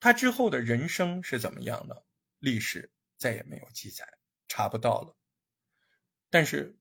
[0.00, 2.06] 他之后的人生是怎么样的？
[2.38, 4.08] 历史再也没有记载，
[4.48, 5.14] 查不到了。
[6.30, 6.78] 但是，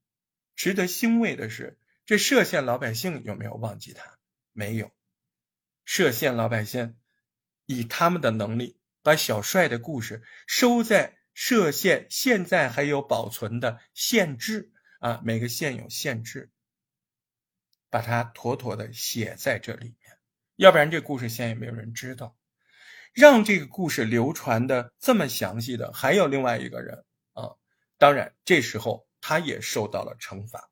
[0.56, 1.78] 值得欣慰的是。
[2.06, 4.18] 这歙县老百姓有没有忘记他？
[4.54, 4.92] 没有。
[5.86, 6.98] 歙县老百姓
[7.72, 16.52] 以他们的能力，把小帅的故事收在歙县现在还有保存的县志啊，每个县有县志，
[17.90, 20.18] 把它妥妥的写在这里面。
[20.58, 22.38] 要不然这故事现在也没有人知道。
[23.14, 27.04] 让这个故事流传的这么详细的，还有另外一个人
[27.34, 27.56] 啊。
[27.98, 30.70] 当然，这时候他也受到了惩罚。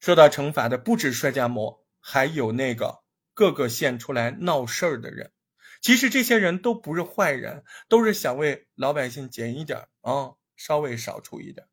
[0.00, 3.02] 受到惩罚的不止帅家模，还有那个
[3.34, 5.32] 各个县出来闹事儿的人。
[5.80, 11.66] 其实这些人都不是坏人，都是想为老百姓减一点啊，稍微少出一点。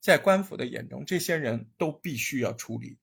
[0.00, 2.98] 在官府的眼中，这些人都必须要处理，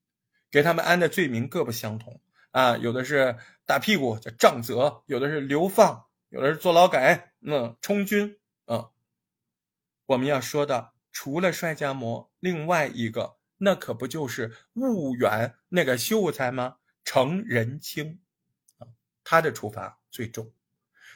[0.49, 2.21] 给他们安的罪名各不相同
[2.51, 2.77] 啊。
[2.77, 8.89] 有的是打屁股叫杖责，有的是流放，有的是坐牢改，嗯，充军啊。
[10.05, 13.37] 我们要说的，除了帅家模，另外一个。
[13.57, 16.75] 那可不就是婺源那个秀才吗？
[17.05, 18.19] 程仁清，
[19.23, 20.53] 他的处罚最重。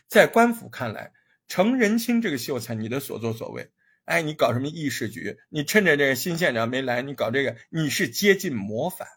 [0.08, 1.14] 在官府看来，
[1.47, 3.72] 程仁清这个秀才，你的所作所为，
[4.04, 5.39] 哎，你搞什么议事局？
[5.47, 9.08] 你趁着这个新县长没来，你搞这个，你是接近谋反。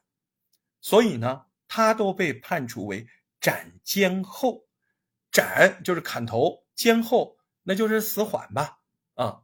[0.80, 3.08] 所以呢，他都被判处为
[3.40, 4.68] 斩监后。
[5.32, 8.78] 斩就是砍头，监后那就是死缓吧？
[9.14, 9.42] 啊，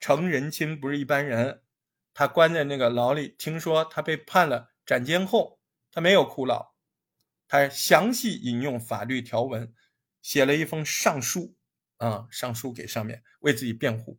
[0.00, 1.62] 程仁清不是一般人。
[2.14, 5.60] 他关在那个牢里，听说他被判了斩监后，
[5.92, 6.71] 他没有哭闹，
[7.52, 9.74] 他详细引用法律条文，
[10.22, 11.54] 写了一封上书，
[11.98, 14.18] 啊，上书给上面为自己辩护。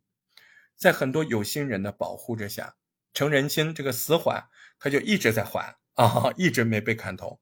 [0.76, 2.76] 在很多有心人的保护之下，
[3.12, 7.40] 陈仁清这个死缓，他就一直在缓啊，一直没被砍头。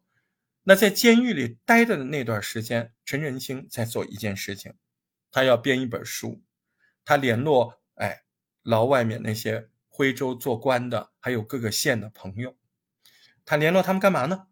[0.62, 4.72] 那在监狱里待着的那段时间，陈仁清在做一件事情，
[5.30, 6.42] 他要编一本书，
[7.04, 8.22] 他联络哎
[8.62, 9.68] 牢外面那些。
[9.94, 12.56] 徽州做官的，还有各个县的朋友，
[13.44, 14.46] 他联络他们干嘛呢？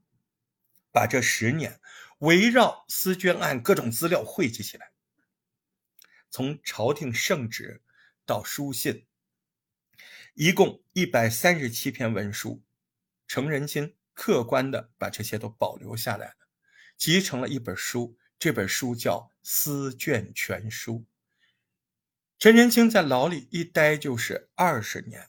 [0.93, 1.81] 把这十年
[2.19, 4.91] 围绕私捐案各种资料汇集起来，
[6.31, 7.83] 从朝廷圣旨
[8.27, 9.07] 到书信，
[10.35, 12.63] 一共一百三十七篇文书，
[13.27, 16.35] 程仁钦客观的把这些都保留下来了，
[16.97, 18.17] 集成了一本书。
[18.39, 20.95] 这本书叫《思卷全书》。
[22.39, 25.29] 陈仁清在牢里一待就是二十年，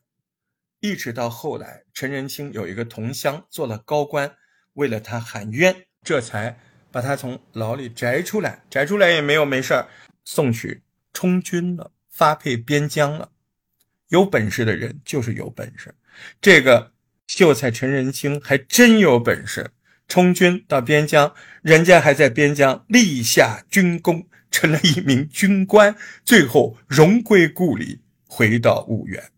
[0.80, 4.38] 一直到后来，陈仁清有一个同乡做了高官，
[4.74, 6.58] 为了他喊冤，这才
[6.92, 8.64] 把他从牢里摘出来。
[8.70, 9.86] 摘出来也没有没事
[10.24, 10.82] 送去
[11.14, 13.30] 充军了，发配边疆了。
[14.10, 15.96] 有本事的人就是有本事，
[16.42, 16.92] 这个
[17.28, 19.72] 秀才陈仁清还真有本事。
[20.08, 25.96] 充军到边疆，人家还在边疆立下军功，成了一名军官，
[26.26, 29.32] 最后荣归故里，回到婺源。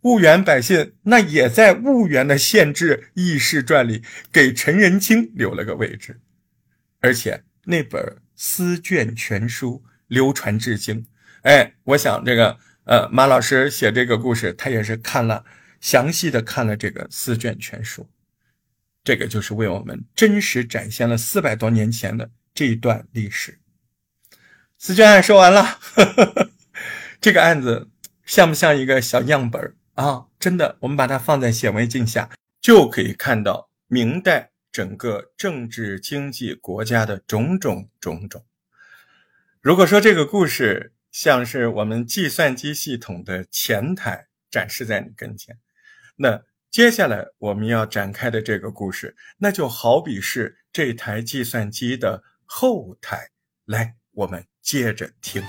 [0.00, 6.20] 婺源百姓那也在婺源的县志轶事传里给陈仁清留了个位置，
[7.00, 8.02] 而且那本
[8.36, 11.06] 《思卷全书》流传至今。
[11.42, 15.44] 哎，我想这个呃马老师写这个故事，他也是看了
[15.80, 18.02] 详细的看了这个《思卷全书》。
[19.02, 23.58] 这个就是为我们真实展现了四百多年前的这一段历史。
[24.76, 25.78] 思卷案说完了，
[27.20, 27.88] 这个案子
[28.24, 29.74] 像不像一个小样本
[30.04, 30.26] 啊？
[30.38, 32.30] 真的，我们把它放在显微镜下，
[32.60, 38.44] 就可以看到明代整个政治经济国家的种种种种。
[39.60, 45.58] 如果说这个故事像是我们计算机系统的前台展示在你跟前，
[46.16, 46.42] 那。
[46.70, 53.30] 接下来我们要展开的这个故事，那就好比是这台计算机的后台。
[53.64, 55.42] 来，我们接着听。